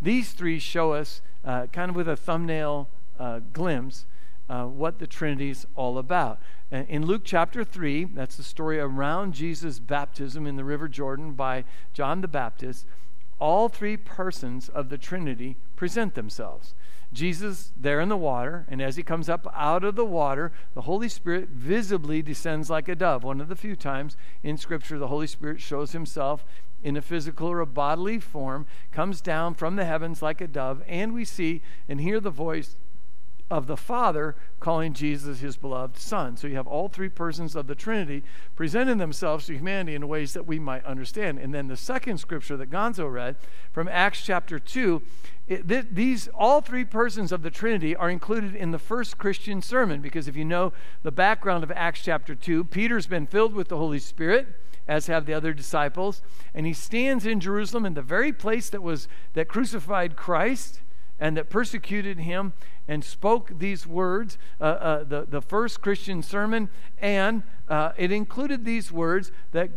these 0.00 0.32
three 0.32 0.58
show 0.58 0.92
us, 0.92 1.20
uh, 1.44 1.66
kind 1.66 1.90
of 1.90 1.96
with 1.96 2.08
a 2.08 2.16
thumbnail 2.16 2.88
uh, 3.18 3.40
glimpse, 3.52 4.06
uh, 4.52 4.66
what 4.66 4.98
the 4.98 5.06
Trinity's 5.06 5.66
all 5.74 5.96
about. 5.96 6.38
In 6.70 7.06
Luke 7.06 7.22
chapter 7.24 7.64
3, 7.64 8.04
that's 8.04 8.36
the 8.36 8.42
story 8.42 8.78
around 8.78 9.32
Jesus' 9.32 9.78
baptism 9.78 10.46
in 10.46 10.56
the 10.56 10.64
River 10.64 10.88
Jordan 10.88 11.32
by 11.32 11.64
John 11.94 12.20
the 12.20 12.28
Baptist, 12.28 12.84
all 13.38 13.70
three 13.70 13.96
persons 13.96 14.68
of 14.68 14.90
the 14.90 14.98
Trinity 14.98 15.56
present 15.74 16.14
themselves. 16.14 16.74
Jesus 17.14 17.72
there 17.78 18.00
in 18.00 18.10
the 18.10 18.16
water, 18.16 18.66
and 18.68 18.82
as 18.82 18.96
he 18.96 19.02
comes 19.02 19.30
up 19.30 19.46
out 19.54 19.84
of 19.84 19.96
the 19.96 20.04
water, 20.04 20.52
the 20.74 20.82
Holy 20.82 21.08
Spirit 21.08 21.48
visibly 21.48 22.20
descends 22.20 22.68
like 22.68 22.88
a 22.88 22.94
dove. 22.94 23.24
One 23.24 23.40
of 23.40 23.48
the 23.48 23.56
few 23.56 23.74
times 23.74 24.18
in 24.42 24.58
Scripture 24.58 24.98
the 24.98 25.08
Holy 25.08 25.26
Spirit 25.26 25.62
shows 25.62 25.92
himself 25.92 26.44
in 26.82 26.96
a 26.96 27.02
physical 27.02 27.48
or 27.48 27.60
a 27.60 27.66
bodily 27.66 28.18
form, 28.18 28.66
comes 28.92 29.20
down 29.20 29.54
from 29.54 29.76
the 29.76 29.84
heavens 29.84 30.20
like 30.20 30.40
a 30.40 30.46
dove, 30.46 30.82
and 30.86 31.14
we 31.14 31.24
see 31.24 31.62
and 31.88 32.00
hear 32.00 32.20
the 32.20 32.30
voice 32.30 32.76
of 33.52 33.66
the 33.66 33.76
Father 33.76 34.34
calling 34.60 34.94
Jesus 34.94 35.40
his 35.40 35.58
beloved 35.58 35.98
Son. 35.98 36.38
So 36.38 36.46
you 36.46 36.56
have 36.56 36.66
all 36.66 36.88
three 36.88 37.10
persons 37.10 37.54
of 37.54 37.66
the 37.66 37.74
Trinity 37.74 38.24
presenting 38.56 38.96
themselves 38.96 39.46
to 39.46 39.54
humanity 39.54 39.94
in 39.94 40.08
ways 40.08 40.32
that 40.32 40.46
we 40.46 40.58
might 40.58 40.84
understand. 40.86 41.38
And 41.38 41.52
then 41.52 41.68
the 41.68 41.76
second 41.76 42.16
scripture 42.16 42.56
that 42.56 42.70
Gonzo 42.70 43.12
read 43.12 43.36
from 43.70 43.88
Acts 43.88 44.22
chapter 44.22 44.58
2, 44.58 45.02
it, 45.48 45.68
th- 45.68 45.86
these 45.92 46.28
all 46.28 46.62
three 46.62 46.86
persons 46.86 47.30
of 47.30 47.42
the 47.42 47.50
Trinity 47.50 47.94
are 47.94 48.08
included 48.08 48.54
in 48.54 48.70
the 48.70 48.78
first 48.78 49.18
Christian 49.18 49.60
sermon 49.60 50.00
because 50.00 50.28
if 50.28 50.34
you 50.34 50.46
know 50.46 50.72
the 51.02 51.12
background 51.12 51.62
of 51.62 51.70
Acts 51.72 52.02
chapter 52.02 52.34
2, 52.34 52.64
Peter's 52.64 53.06
been 53.06 53.26
filled 53.26 53.52
with 53.52 53.68
the 53.68 53.76
Holy 53.76 53.98
Spirit 53.98 54.46
as 54.88 55.08
have 55.08 55.26
the 55.26 55.34
other 55.34 55.52
disciples 55.52 56.22
and 56.54 56.64
he 56.64 56.72
stands 56.72 57.26
in 57.26 57.38
Jerusalem 57.38 57.84
in 57.84 57.94
the 57.94 58.02
very 58.02 58.32
place 58.32 58.70
that 58.70 58.82
was 58.82 59.08
that 59.34 59.46
crucified 59.46 60.16
Christ 60.16 60.80
and 61.22 61.36
that 61.36 61.48
persecuted 61.48 62.18
him 62.18 62.52
and 62.88 63.04
spoke 63.04 63.52
these 63.60 63.86
words, 63.86 64.36
uh, 64.60 64.64
uh, 64.64 65.04
the, 65.04 65.24
the 65.24 65.40
first 65.40 65.80
Christian 65.80 66.20
sermon, 66.20 66.68
and 67.00 67.44
uh, 67.68 67.92
it 67.96 68.10
included 68.10 68.64
these 68.64 68.90
words 68.90 69.30
that 69.52 69.70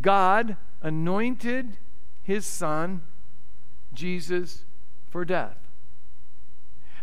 God 0.00 0.56
anointed 0.82 1.78
his 2.22 2.46
son, 2.46 3.02
Jesus, 3.92 4.62
for 5.10 5.24
death. 5.24 5.56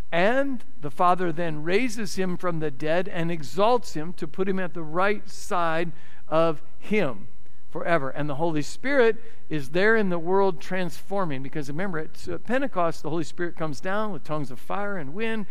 And 0.09 0.63
the 0.79 0.91
Father 0.91 1.33
then 1.33 1.61
raises 1.61 2.15
him 2.15 2.37
from 2.37 2.59
the 2.59 2.71
dead 2.71 3.09
and 3.09 3.29
exalts 3.29 3.93
him 3.93 4.13
to 4.13 4.25
put 4.25 4.47
him 4.47 4.57
at 4.57 4.73
the 4.73 4.83
right 4.83 5.29
side 5.29 5.91
of 6.29 6.61
him 6.79 7.27
forever. 7.71 8.09
And 8.09 8.29
the 8.29 8.35
Holy 8.35 8.61
Spirit 8.61 9.17
is 9.49 9.69
there 9.69 9.95
in 9.95 10.09
the 10.09 10.19
world 10.19 10.61
transforming 10.61 11.41
because 11.41 11.69
remember, 11.69 11.99
at 11.99 12.27
uh, 12.29 12.37
Pentecost, 12.37 13.01
the 13.01 13.09
Holy 13.09 13.23
Spirit 13.23 13.55
comes 13.55 13.79
down 13.79 14.11
with 14.11 14.23
tongues 14.23 14.51
of 14.51 14.59
fire 14.59 14.97
and 14.97 15.13
wind 15.13 15.47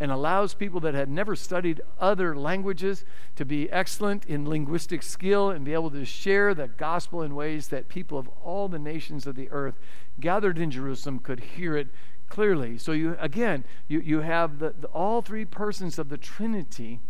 and 0.00 0.10
allows 0.10 0.54
people 0.54 0.80
that 0.80 0.94
had 0.94 1.08
never 1.08 1.36
studied 1.36 1.80
other 2.00 2.34
languages 2.34 3.04
to 3.36 3.44
be 3.44 3.70
excellent 3.70 4.24
in 4.26 4.48
linguistic 4.48 5.02
skill 5.02 5.50
and 5.50 5.64
be 5.64 5.72
able 5.72 5.90
to 5.90 6.04
share 6.04 6.52
the 6.54 6.66
gospel 6.66 7.22
in 7.22 7.34
ways 7.34 7.68
that 7.68 7.88
people 7.88 8.18
of 8.18 8.28
all 8.42 8.68
the 8.68 8.78
nations 8.78 9.26
of 9.26 9.36
the 9.36 9.50
earth 9.50 9.78
gathered 10.18 10.58
in 10.58 10.70
Jerusalem 10.70 11.18
could 11.20 11.40
hear 11.40 11.76
it 11.76 11.88
clearly. 12.28 12.76
So 12.78 12.92
you 12.92 13.16
again, 13.20 13.64
you, 13.86 14.00
you 14.00 14.20
have 14.20 14.58
the, 14.58 14.74
the 14.78 14.88
all 14.88 15.22
three 15.22 15.44
persons 15.44 15.98
of 15.98 16.08
the 16.08 16.18
Trinity 16.18 17.00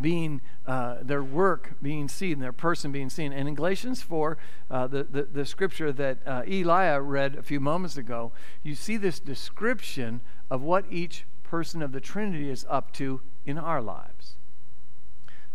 being 0.00 0.40
uh, 0.66 0.96
their 1.02 1.22
work 1.22 1.74
being 1.82 2.08
seen, 2.08 2.38
their 2.38 2.52
person 2.52 2.92
being 2.92 3.10
seen. 3.10 3.32
And 3.32 3.48
in 3.48 3.54
Galatians 3.54 4.02
4, 4.02 4.38
uh, 4.70 4.86
the, 4.86 5.04
the, 5.04 5.22
the, 5.22 5.44
scripture 5.44 5.92
that 5.92 6.18
uh, 6.26 6.42
Elia 6.46 7.00
read 7.00 7.36
a 7.36 7.42
few 7.42 7.60
moments 7.60 7.96
ago, 7.96 8.32
you 8.62 8.74
see 8.74 8.96
this 8.96 9.20
description 9.20 10.20
of 10.50 10.62
what 10.62 10.84
each 10.90 11.24
person 11.42 11.82
of 11.82 11.92
the 11.92 12.00
Trinity 12.00 12.48
is 12.48 12.64
up 12.68 12.92
to 12.92 13.20
in 13.44 13.58
our 13.58 13.82
lives. 13.82 14.34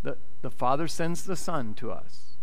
The, 0.03 0.17
the 0.41 0.51
Father 0.51 0.87
sends 0.87 1.23
the 1.23 1.35
Son 1.35 1.73
to 1.75 1.91
us, 1.91 2.35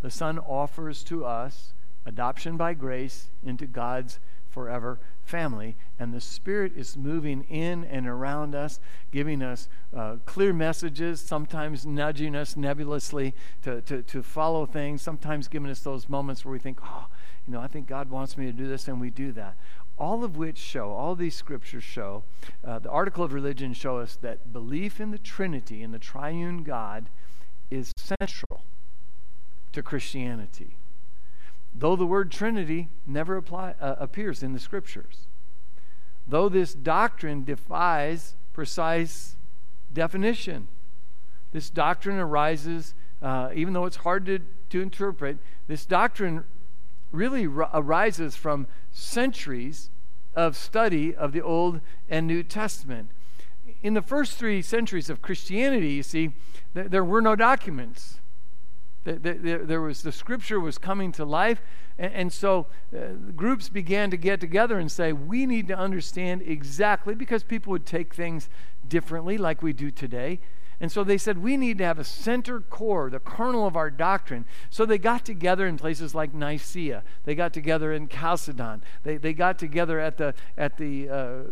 the 0.00 0.10
Son 0.10 0.38
offers 0.38 1.04
to 1.04 1.24
us 1.24 1.74
adoption 2.04 2.56
by 2.56 2.74
grace 2.74 3.28
into 3.44 3.66
God's 3.66 4.18
forever 4.52 5.00
family. 5.24 5.76
And 5.98 6.12
the 6.12 6.20
Spirit 6.20 6.72
is 6.76 6.96
moving 6.96 7.44
in 7.44 7.84
and 7.84 8.06
around 8.06 8.54
us, 8.54 8.80
giving 9.10 9.42
us 9.42 9.68
uh, 9.96 10.16
clear 10.26 10.52
messages, 10.52 11.20
sometimes 11.20 11.86
nudging 11.86 12.36
us 12.36 12.56
nebulously 12.56 13.34
to, 13.62 13.80
to, 13.82 14.02
to 14.02 14.22
follow 14.22 14.66
things, 14.66 15.02
sometimes 15.02 15.48
giving 15.48 15.70
us 15.70 15.80
those 15.80 16.08
moments 16.08 16.44
where 16.44 16.52
we 16.52 16.58
think, 16.58 16.78
oh, 16.84 17.06
you 17.46 17.52
know, 17.52 17.60
I 17.60 17.66
think 17.66 17.86
God 17.86 18.10
wants 18.10 18.36
me 18.36 18.46
to 18.46 18.52
do 18.52 18.68
this, 18.68 18.86
and 18.88 19.00
we 19.00 19.10
do 19.10 19.32
that. 19.32 19.56
All 19.98 20.24
of 20.24 20.36
which 20.36 20.58
show, 20.58 20.92
all 20.92 21.14
these 21.14 21.34
scriptures 21.34 21.84
show, 21.84 22.24
uh, 22.64 22.78
the 22.78 22.90
article 22.90 23.24
of 23.24 23.32
religion 23.32 23.72
show 23.72 23.98
us 23.98 24.16
that 24.22 24.52
belief 24.52 25.00
in 25.00 25.10
the 25.10 25.18
Trinity, 25.18 25.82
in 25.82 25.92
the 25.92 25.98
triune 25.98 26.62
God, 26.62 27.08
is 27.70 27.92
central 27.96 28.64
to 29.72 29.82
Christianity 29.82 30.76
though 31.74 31.96
the 31.96 32.06
word 32.06 32.30
Trinity 32.30 32.88
never 33.06 33.36
apply, 33.36 33.74
uh, 33.80 33.96
appears 33.98 34.42
in 34.42 34.52
the 34.52 34.60
scriptures. 34.60 35.26
Though 36.26 36.48
this 36.48 36.74
doctrine 36.74 37.44
defies 37.44 38.34
precise 38.52 39.36
definition, 39.92 40.68
this 41.52 41.70
doctrine 41.70 42.18
arises, 42.18 42.94
uh, 43.20 43.50
even 43.54 43.72
though 43.72 43.86
it's 43.86 43.96
hard 43.96 44.26
to, 44.26 44.40
to 44.70 44.80
interpret, 44.80 45.38
this 45.66 45.84
doctrine 45.84 46.44
really 47.10 47.46
r- 47.46 47.68
arises 47.74 48.36
from 48.36 48.66
centuries 48.90 49.90
of 50.34 50.56
study 50.56 51.14
of 51.14 51.32
the 51.32 51.42
Old 51.42 51.80
and 52.08 52.26
New 52.26 52.42
Testament. 52.42 53.10
In 53.82 53.94
the 53.94 54.02
first 54.02 54.38
three 54.38 54.62
centuries 54.62 55.10
of 55.10 55.20
Christianity, 55.20 55.90
you 55.90 56.02
see, 56.02 56.32
th- 56.74 56.88
there 56.88 57.04
were 57.04 57.20
no 57.20 57.36
documents. 57.36 58.18
There, 59.04 59.58
there 59.58 59.80
was 59.80 60.02
the 60.02 60.12
scripture 60.12 60.60
was 60.60 60.78
coming 60.78 61.10
to 61.12 61.24
life, 61.24 61.60
and, 61.98 62.14
and 62.14 62.32
so 62.32 62.66
uh, 62.96 63.14
groups 63.34 63.68
began 63.68 64.10
to 64.10 64.16
get 64.16 64.40
together 64.40 64.78
and 64.78 64.90
say, 64.90 65.12
we 65.12 65.44
need 65.44 65.66
to 65.68 65.76
understand 65.76 66.42
exactly 66.42 67.14
because 67.14 67.42
people 67.42 67.72
would 67.72 67.86
take 67.86 68.14
things 68.14 68.48
differently, 68.86 69.38
like 69.38 69.62
we 69.62 69.72
do 69.72 69.90
today. 69.90 70.38
And 70.80 70.90
so 70.90 71.04
they 71.04 71.18
said, 71.18 71.38
we 71.38 71.56
need 71.56 71.78
to 71.78 71.84
have 71.84 72.00
a 72.00 72.04
center 72.04 72.60
core, 72.60 73.08
the 73.08 73.20
kernel 73.20 73.66
of 73.68 73.76
our 73.76 73.88
doctrine. 73.90 74.44
So 74.68 74.84
they 74.84 74.98
got 74.98 75.24
together 75.24 75.66
in 75.66 75.76
places 75.76 76.12
like 76.12 76.34
Nicaea. 76.34 77.04
They 77.24 77.36
got 77.36 77.52
together 77.52 77.92
in 77.92 78.08
Chalcedon. 78.08 78.82
They, 79.04 79.16
they 79.16 79.32
got 79.32 79.58
together 79.58 80.00
at 80.00 80.16
the, 80.16 80.34
at 80.58 80.78
the, 80.78 81.08
uh, 81.08 81.42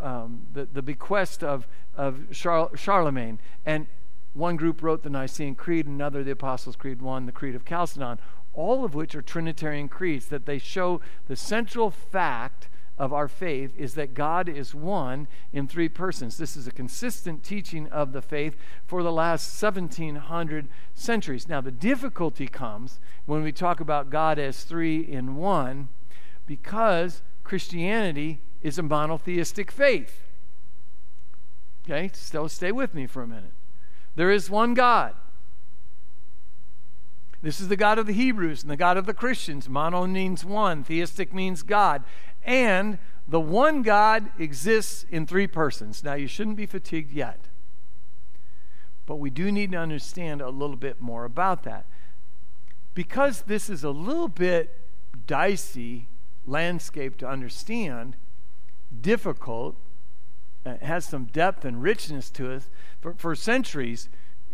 um, 0.00 0.42
the, 0.52 0.68
the 0.72 0.82
bequest 0.82 1.42
of, 1.42 1.66
of 1.96 2.30
Char- 2.32 2.76
Charlemagne. 2.76 3.40
And 3.66 3.88
one 4.34 4.56
group 4.56 4.82
wrote 4.82 5.02
the 5.02 5.10
Nicene 5.10 5.54
Creed, 5.54 5.86
another 5.86 6.22
the 6.22 6.30
Apostles' 6.30 6.76
Creed, 6.76 7.02
one 7.02 7.26
the 7.26 7.32
Creed 7.32 7.54
of 7.54 7.64
Chalcedon, 7.64 8.18
all 8.54 8.84
of 8.84 8.94
which 8.94 9.14
are 9.14 9.22
Trinitarian 9.22 9.88
creeds 9.88 10.26
that 10.26 10.46
they 10.46 10.58
show 10.58 11.00
the 11.26 11.36
central 11.36 11.90
fact 11.90 12.68
of 12.98 13.14
our 13.14 13.28
faith 13.28 13.72
is 13.78 13.94
that 13.94 14.12
God 14.12 14.46
is 14.46 14.74
one 14.74 15.26
in 15.54 15.66
three 15.66 15.88
persons. 15.88 16.36
This 16.36 16.54
is 16.54 16.66
a 16.66 16.72
consistent 16.72 17.42
teaching 17.42 17.88
of 17.88 18.12
the 18.12 18.20
faith 18.20 18.56
for 18.86 19.02
the 19.02 19.10
last 19.10 19.60
1700 19.60 20.68
centuries. 20.94 21.48
Now, 21.48 21.62
the 21.62 21.70
difficulty 21.70 22.46
comes 22.46 23.00
when 23.24 23.42
we 23.42 23.52
talk 23.52 23.80
about 23.80 24.10
God 24.10 24.38
as 24.38 24.64
three 24.64 25.00
in 25.00 25.36
one 25.36 25.88
because 26.46 27.22
Christianity 27.42 28.40
is 28.60 28.78
a 28.78 28.82
monotheistic 28.82 29.70
faith. 29.70 30.24
Okay, 31.86 32.10
so 32.12 32.46
stay 32.48 32.70
with 32.70 32.94
me 32.94 33.06
for 33.06 33.22
a 33.22 33.26
minute. 33.26 33.52
There 34.16 34.30
is 34.30 34.50
one 34.50 34.74
God. 34.74 35.14
This 37.42 37.60
is 37.60 37.68
the 37.68 37.76
God 37.76 37.98
of 37.98 38.06
the 38.06 38.12
Hebrews 38.12 38.62
and 38.62 38.70
the 38.70 38.76
God 38.76 38.96
of 38.96 39.06
the 39.06 39.14
Christians. 39.14 39.68
Mono 39.68 40.06
means 40.06 40.44
one, 40.44 40.84
theistic 40.84 41.32
means 41.32 41.62
God. 41.62 42.04
And 42.44 42.98
the 43.26 43.40
one 43.40 43.82
God 43.82 44.30
exists 44.38 45.06
in 45.10 45.26
three 45.26 45.46
persons. 45.46 46.04
Now, 46.04 46.14
you 46.14 46.26
shouldn't 46.26 46.56
be 46.56 46.66
fatigued 46.66 47.12
yet. 47.12 47.38
But 49.06 49.16
we 49.16 49.30
do 49.30 49.50
need 49.50 49.72
to 49.72 49.78
understand 49.78 50.40
a 50.40 50.50
little 50.50 50.76
bit 50.76 51.00
more 51.00 51.24
about 51.24 51.62
that. 51.62 51.86
Because 52.94 53.42
this 53.42 53.70
is 53.70 53.84
a 53.84 53.90
little 53.90 54.28
bit 54.28 54.76
dicey 55.26 56.08
landscape 56.46 57.16
to 57.18 57.28
understand, 57.28 58.16
difficult, 59.00 59.76
uh, 60.64 60.76
has 60.82 61.04
some 61.04 61.24
depth 61.24 61.64
and 61.64 61.82
richness 61.82 62.30
to 62.30 62.50
it. 62.50 62.62
For, 63.00 63.14
for 63.14 63.34
centuries, 63.34 64.08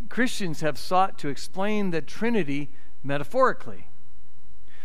Christians 0.08 0.60
have 0.60 0.78
sought 0.78 1.18
to 1.18 1.28
explain 1.28 1.90
the 1.90 2.00
Trinity 2.00 2.70
metaphorically. 3.02 3.88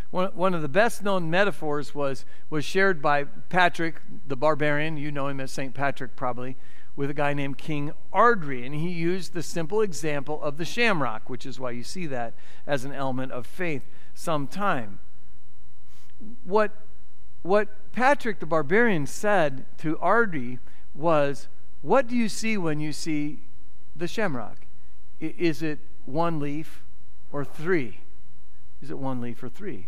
One, 0.10 0.32
one 0.34 0.54
of 0.54 0.62
the 0.62 0.68
best 0.68 1.04
known 1.04 1.30
metaphors 1.30 1.96
was, 1.96 2.26
was 2.50 2.66
shared 2.66 3.02
by 3.02 3.24
Patrick 3.50 4.02
the 4.28 4.36
barbarian. 4.36 4.98
You 4.98 5.12
know 5.12 5.28
him 5.28 5.40
as 5.40 5.52
St. 5.52 5.74
Patrick, 5.74 6.16
probably, 6.16 6.58
with 6.96 7.10
a 7.10 7.14
guy 7.14 7.34
named 7.34 7.58
King 7.58 7.94
Ardri. 8.14 8.66
And 8.66 8.76
he 8.76 8.90
used 8.90 9.34
the 9.34 9.44
simple 9.44 9.82
example 9.82 10.42
of 10.42 10.58
the 10.58 10.66
shamrock, 10.66 11.30
which 11.30 11.46
is 11.46 11.60
why 11.60 11.72
you 11.72 11.84
see 11.84 12.08
that 12.08 12.34
as 12.68 12.84
an 12.84 12.92
element 12.92 13.32
of 13.32 13.48
faith 13.48 13.84
sometime. 14.14 15.00
What, 16.44 16.72
what 17.42 17.70
Patrick 17.94 18.40
the 18.40 18.46
barbarian 18.46 19.08
said 19.08 19.66
to 19.78 19.96
Ardri 19.98 20.60
was, 20.96 21.48
What 21.82 22.08
do 22.08 22.16
you 22.16 22.30
see 22.30 22.58
when 22.58 22.80
you 22.80 22.94
see 22.94 23.40
the 23.96 24.08
shamrock? 24.08 24.58
Is 25.20 25.62
it 25.62 25.80
one 26.06 26.40
leaf 26.40 26.82
or 27.32 27.46
three? 27.46 28.00
Is 28.82 28.90
it 28.90 28.98
one 28.98 29.22
leaf 29.22 29.42
or 29.44 29.50
three? 29.50 29.88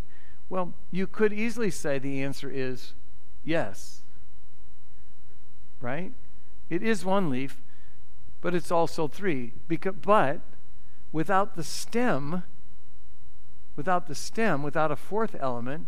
Well, 0.50 0.74
you 0.92 1.08
could 1.08 1.34
easily 1.34 1.72
say 1.72 1.98
the 1.98 2.22
answer 2.22 2.50
is 2.52 2.94
yes. 3.44 4.02
Right? 5.82 6.14
It 6.70 6.84
is 6.84 7.04
one 7.04 7.30
leaf, 7.30 7.60
but 8.42 8.54
it's 8.54 8.72
also 8.72 9.08
three. 9.08 9.54
Because, 9.68 9.96
but 10.02 10.42
without 11.12 11.56
the 11.56 11.64
stem, 11.64 12.44
without 13.76 14.08
the 14.08 14.16
stem, 14.16 14.64
without 14.64 14.92
a 14.92 14.96
fourth 14.96 15.36
element, 15.40 15.88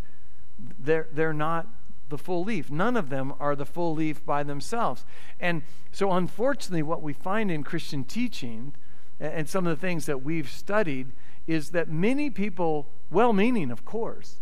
they're, 0.80 1.08
they're 1.12 1.34
not 1.34 1.68
the 2.10 2.18
full 2.18 2.44
leaf. 2.44 2.72
None 2.72 2.96
of 2.96 3.10
them 3.10 3.34
are 3.40 3.56
the 3.56 3.66
full 3.66 3.96
leaf 3.96 4.26
by 4.26 4.44
themselves. 4.44 5.06
And 5.40 5.64
so, 5.92 6.12
unfortunately, 6.12 6.84
what 6.84 7.02
we 7.02 7.14
find 7.14 7.52
in 7.52 7.64
Christian 7.64 8.04
teaching 8.04 8.74
and 9.20 9.48
some 9.48 9.66
of 9.66 9.80
the 9.80 9.88
things 9.88 10.06
that 10.06 10.24
we've 10.24 10.50
studied 10.50 11.12
is 11.48 11.72
that 11.72 11.90
many 11.90 12.30
people, 12.30 12.88
well 13.10 13.34
meaning, 13.34 13.72
of 13.72 13.86
course, 13.86 14.38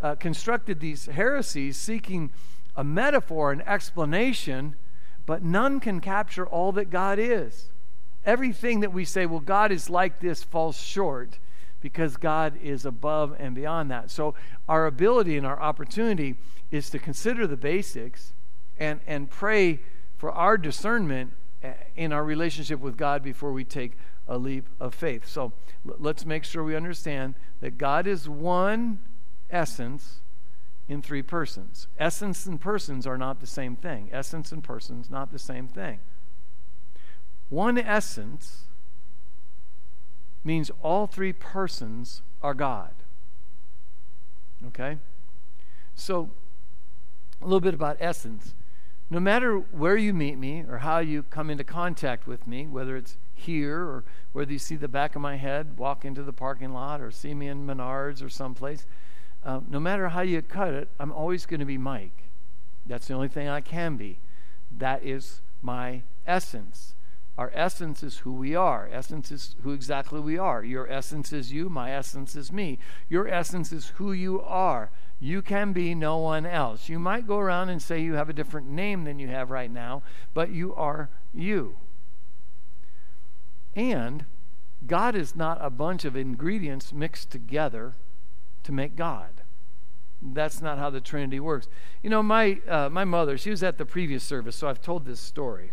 uh, 0.00 0.14
constructed 0.14 0.80
these 0.80 1.06
heresies 1.06 1.76
seeking 1.76 2.30
a 2.76 2.84
metaphor, 2.84 3.52
an 3.52 3.62
explanation, 3.62 4.76
but 5.24 5.42
none 5.42 5.80
can 5.80 6.00
capture 6.00 6.46
all 6.46 6.72
that 6.72 6.90
God 6.90 7.18
is. 7.18 7.68
Everything 8.24 8.80
that 8.80 8.92
we 8.92 9.04
say, 9.04 9.24
well, 9.26 9.40
God 9.40 9.72
is 9.72 9.88
like 9.88 10.20
this, 10.20 10.42
falls 10.42 10.76
short 10.76 11.38
because 11.80 12.16
God 12.16 12.58
is 12.62 12.84
above 12.84 13.34
and 13.38 13.54
beyond 13.54 13.90
that. 13.90 14.10
So, 14.10 14.34
our 14.68 14.86
ability 14.86 15.36
and 15.36 15.46
our 15.46 15.60
opportunity 15.60 16.36
is 16.70 16.90
to 16.90 16.98
consider 16.98 17.46
the 17.46 17.56
basics 17.56 18.32
and, 18.78 19.00
and 19.06 19.30
pray 19.30 19.80
for 20.16 20.32
our 20.32 20.58
discernment 20.58 21.32
uh, 21.62 21.68
in 21.94 22.12
our 22.12 22.24
relationship 22.24 22.80
with 22.80 22.96
God 22.96 23.22
before 23.22 23.52
we 23.52 23.64
take 23.64 23.92
a 24.26 24.38
leap 24.38 24.68
of 24.80 24.94
faith. 24.94 25.28
So, 25.28 25.52
let's 25.84 26.26
make 26.26 26.44
sure 26.44 26.64
we 26.64 26.74
understand 26.74 27.34
that 27.60 27.78
God 27.78 28.06
is 28.06 28.28
one 28.28 28.98
essence 29.50 30.20
in 30.88 31.02
three 31.02 31.22
persons. 31.22 31.88
Essence 31.98 32.46
and 32.46 32.60
persons 32.60 33.06
are 33.06 33.18
not 33.18 33.40
the 33.40 33.46
same 33.46 33.76
thing. 33.76 34.08
Essence 34.12 34.52
and 34.52 34.62
persons, 34.62 35.10
not 35.10 35.32
the 35.32 35.38
same 35.38 35.68
thing. 35.68 35.98
One 37.48 37.78
essence 37.78 38.65
means 40.46 40.70
all 40.82 41.06
three 41.06 41.32
persons 41.32 42.22
are 42.42 42.54
God. 42.54 42.92
Okay? 44.68 44.98
So, 45.94 46.30
a 47.42 47.44
little 47.44 47.60
bit 47.60 47.74
about 47.74 47.96
essence. 48.00 48.54
No 49.10 49.20
matter 49.20 49.56
where 49.56 49.96
you 49.96 50.12
meet 50.14 50.38
me 50.38 50.64
or 50.68 50.78
how 50.78 50.98
you 50.98 51.24
come 51.24 51.50
into 51.50 51.64
contact 51.64 52.26
with 52.26 52.46
me, 52.46 52.66
whether 52.66 52.96
it's 52.96 53.16
here 53.34 53.80
or 53.80 54.04
whether 54.32 54.52
you 54.52 54.58
see 54.58 54.76
the 54.76 54.88
back 54.88 55.14
of 55.14 55.22
my 55.22 55.36
head, 55.36 55.78
walk 55.78 56.04
into 56.04 56.22
the 56.22 56.32
parking 56.32 56.72
lot, 56.72 57.00
or 57.00 57.10
see 57.10 57.34
me 57.34 57.48
in 57.48 57.66
Menards 57.66 58.22
or 58.22 58.28
someplace, 58.28 58.86
uh, 59.44 59.60
no 59.68 59.78
matter 59.78 60.08
how 60.08 60.22
you 60.22 60.42
cut 60.42 60.74
it, 60.74 60.88
I'm 60.98 61.12
always 61.12 61.46
going 61.46 61.60
to 61.60 61.66
be 61.66 61.78
Mike. 61.78 62.24
That's 62.84 63.06
the 63.06 63.14
only 63.14 63.28
thing 63.28 63.48
I 63.48 63.60
can 63.60 63.96
be. 63.96 64.18
That 64.76 65.04
is 65.04 65.40
my 65.62 66.02
essence. 66.26 66.95
Our 67.38 67.50
essence 67.54 68.02
is 68.02 68.18
who 68.18 68.32
we 68.32 68.54
are. 68.54 68.88
Essence 68.90 69.30
is 69.30 69.56
who 69.62 69.72
exactly 69.72 70.20
we 70.20 70.38
are. 70.38 70.64
Your 70.64 70.90
essence 70.90 71.32
is 71.32 71.52
you. 71.52 71.68
My 71.68 71.92
essence 71.92 72.34
is 72.34 72.50
me. 72.50 72.78
Your 73.10 73.28
essence 73.28 73.72
is 73.72 73.88
who 73.96 74.12
you 74.12 74.40
are. 74.40 74.90
You 75.20 75.42
can 75.42 75.72
be 75.72 75.94
no 75.94 76.16
one 76.18 76.46
else. 76.46 76.88
You 76.88 76.98
might 76.98 77.26
go 77.26 77.38
around 77.38 77.68
and 77.68 77.80
say 77.80 78.00
you 78.00 78.14
have 78.14 78.30
a 78.30 78.34
different 78.34 78.68
name 78.68 79.04
than 79.04 79.18
you 79.18 79.28
have 79.28 79.50
right 79.50 79.70
now, 79.70 80.02
but 80.32 80.50
you 80.50 80.74
are 80.74 81.10
you. 81.34 81.76
And 83.74 84.24
God 84.86 85.14
is 85.14 85.36
not 85.36 85.58
a 85.60 85.70
bunch 85.70 86.04
of 86.04 86.16
ingredients 86.16 86.92
mixed 86.92 87.30
together 87.30 87.94
to 88.64 88.72
make 88.72 88.96
God. 88.96 89.42
That's 90.22 90.62
not 90.62 90.78
how 90.78 90.88
the 90.88 91.00
Trinity 91.00 91.40
works. 91.40 91.68
You 92.02 92.08
know, 92.08 92.22
my, 92.22 92.60
uh, 92.66 92.88
my 92.88 93.04
mother, 93.04 93.36
she 93.36 93.50
was 93.50 93.62
at 93.62 93.76
the 93.76 93.84
previous 93.84 94.24
service, 94.24 94.56
so 94.56 94.68
I've 94.68 94.80
told 94.80 95.04
this 95.04 95.20
story. 95.20 95.72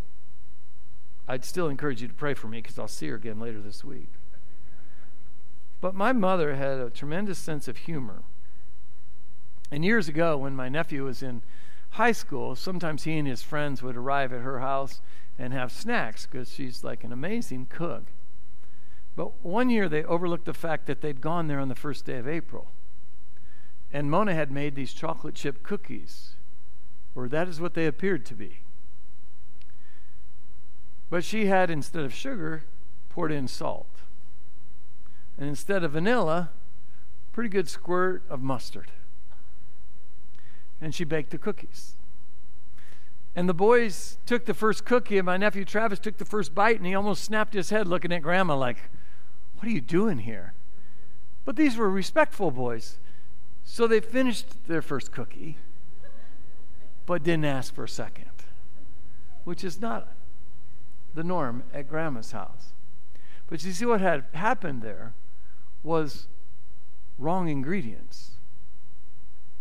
I'd 1.28 1.46
still 1.46 1.68
encourage 1.68 2.02
you 2.02 2.08
to 2.08 2.14
pray 2.14 2.34
for 2.34 2.48
me 2.48 2.62
because 2.62 2.78
I'll 2.78 2.88
see 2.88 3.08
her 3.08 3.16
again 3.16 3.40
later 3.40 3.62
this 3.62 3.84
week. 3.84 4.10
But 5.80 5.96
my 5.96 6.14
mother 6.14 6.56
had 6.56 6.80
a 6.80 6.90
tremendous 6.90 7.40
sense 7.40 7.68
of 7.68 7.78
humor. 7.78 8.24
And 9.72 9.84
years 9.84 10.08
ago, 10.08 10.38
when 10.38 10.56
my 10.56 10.70
nephew 10.70 11.06
was 11.06 11.24
in 11.24 11.42
high 11.92 12.12
school, 12.12 12.56
sometimes 12.56 13.04
he 13.04 13.18
and 13.18 13.28
his 13.28 13.42
friends 13.42 13.82
would 13.82 13.98
arrive 13.98 14.34
at 14.34 14.42
her 14.42 14.60
house 14.60 15.02
and 15.38 15.54
have 15.54 15.72
snacks 15.72 16.26
because 16.26 16.52
she's 16.52 16.84
like 16.84 17.04
an 17.04 17.12
amazing 17.12 17.68
cook. 17.70 18.04
But 19.16 19.44
one 19.44 19.70
year 19.70 19.88
they 19.88 20.04
overlooked 20.04 20.46
the 20.46 20.54
fact 20.54 20.88
that 20.88 21.02
they'd 21.02 21.22
gone 21.22 21.48
there 21.48 21.60
on 21.60 21.70
the 21.70 21.76
first 21.76 22.06
day 22.06 22.18
of 22.18 22.28
April. 22.28 22.68
And 23.92 24.10
Mona 24.10 24.34
had 24.34 24.52
made 24.52 24.76
these 24.76 24.94
chocolate 24.94 25.36
chip 25.36 25.62
cookies, 25.62 26.34
or 27.14 27.28
that 27.30 27.48
is 27.48 27.62
what 27.62 27.76
they 27.76 27.86
appeared 27.86 28.26
to 28.26 28.34
be. 28.34 28.63
But 31.10 31.24
she 31.24 31.46
had, 31.46 31.70
instead 31.70 32.04
of 32.04 32.14
sugar, 32.14 32.64
poured 33.10 33.32
in 33.32 33.48
salt. 33.48 33.88
and 35.38 35.48
instead 35.48 35.84
of 35.84 35.92
vanilla, 35.94 36.52
pretty 37.32 37.50
good 37.50 37.68
squirt 37.68 38.24
of 38.30 38.42
mustard. 38.42 38.92
And 40.80 40.94
she 40.94 41.04
baked 41.04 41.32
the 41.32 41.38
cookies. 41.38 41.96
And 43.36 43.50
the 43.50 43.54
boys 43.54 44.18
took 44.26 44.46
the 44.46 44.54
first 44.54 44.86
cookie, 44.86 45.18
and 45.18 45.26
my 45.26 45.38
nephew 45.38 45.66
Travis 45.66 46.00
took 46.00 46.18
the 46.18 46.26
first 46.26 46.54
bite, 46.54 46.78
and 46.78 46.86
he 46.86 46.94
almost 46.94 47.24
snapped 47.24 47.56
his 47.56 47.72
head 47.72 47.88
looking 47.88 48.12
at 48.12 48.22
grandma 48.22 48.56
like, 48.56 48.90
What 49.58 49.68
are 49.68 49.72
you 49.72 49.82
doing 49.82 50.20
here? 50.20 50.54
But 51.46 51.56
these 51.56 51.76
were 51.76 51.90
respectful 51.90 52.52
boys. 52.52 53.00
So 53.66 53.88
they 53.88 54.00
finished 54.00 54.68
their 54.68 54.82
first 54.82 55.12
cookie, 55.12 55.58
but 57.06 57.24
didn't 57.24 57.46
ask 57.46 57.74
for 57.74 57.86
a 57.86 57.90
second, 57.90 58.30
which 59.46 59.64
is 59.64 59.82
not 59.82 60.08
the 61.14 61.24
norm 61.24 61.64
at 61.74 61.90
grandma's 61.90 62.32
house. 62.32 62.74
But 63.48 63.64
you 63.64 63.72
see, 63.72 63.86
what 63.86 64.02
had 64.02 64.26
happened 64.34 64.82
there 64.82 65.14
was 65.84 66.28
wrong 67.18 67.48
ingredients. 67.48 68.32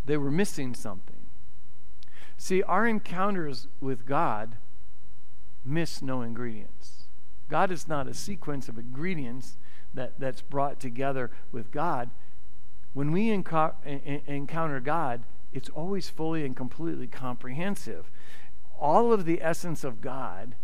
They 0.07 0.17
were 0.17 0.31
missing 0.31 0.75
something. 0.75 1.17
See, 2.37 2.63
our 2.63 2.87
encounters 2.87 3.69
with 3.81 4.07
God 4.07 4.57
miss 5.65 6.03
no 6.03 6.23
ingredients. 6.23 7.05
God 7.49 7.71
is 7.71 7.87
not 7.87 8.09
a 8.09 8.15
sequence 8.15 8.69
of 8.69 8.79
ingredients 8.79 9.57
that, 9.95 10.19
that's 10.19 10.41
brought 10.41 10.81
together 10.81 11.31
with 11.53 11.71
God. 11.71 12.11
When 12.95 13.13
we 13.13 13.29
enco- 13.29 13.75
encounter 14.27 14.81
God, 14.81 15.23
it's 15.53 15.69
always 15.69 16.09
fully 16.09 16.45
and 16.45 16.57
completely 16.57 17.07
comprehensive. 17.07 18.11
All 18.81 19.13
of 19.13 19.25
the 19.25 19.43
essence 19.43 19.85
of 19.85 20.01
God 20.01 20.55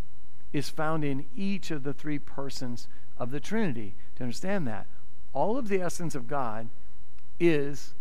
is 0.52 0.68
found 0.68 1.04
in 1.04 1.26
each 1.37 1.70
of 1.70 1.82
the 1.82 1.92
three 1.92 2.18
persons 2.18 2.88
of 3.18 3.30
the 3.30 3.40
Trinity. 3.40 3.94
To 4.16 4.24
understand 4.24 4.66
that, 4.66 4.87
all 5.32 5.58
of 5.58 5.68
the 5.68 5.80
essence 5.80 6.14
of 6.14 6.28
God 6.28 6.68
is 7.38 7.94